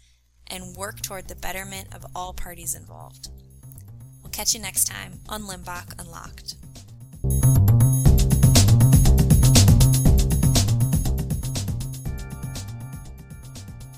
and 0.46 0.76
work 0.76 1.02
toward 1.02 1.30
the 1.30 1.36
betterment 1.36 1.96
of 1.96 2.06
all 2.14 2.34
parties 2.34 2.76
involved. 2.76 3.30
We'll 4.22 4.30
catch 4.32 4.54
you 4.54 4.60
next 4.60 4.84
time 4.84 5.22
on 5.30 5.44
Limbach 5.44 5.98
Unlocked. 6.00 7.67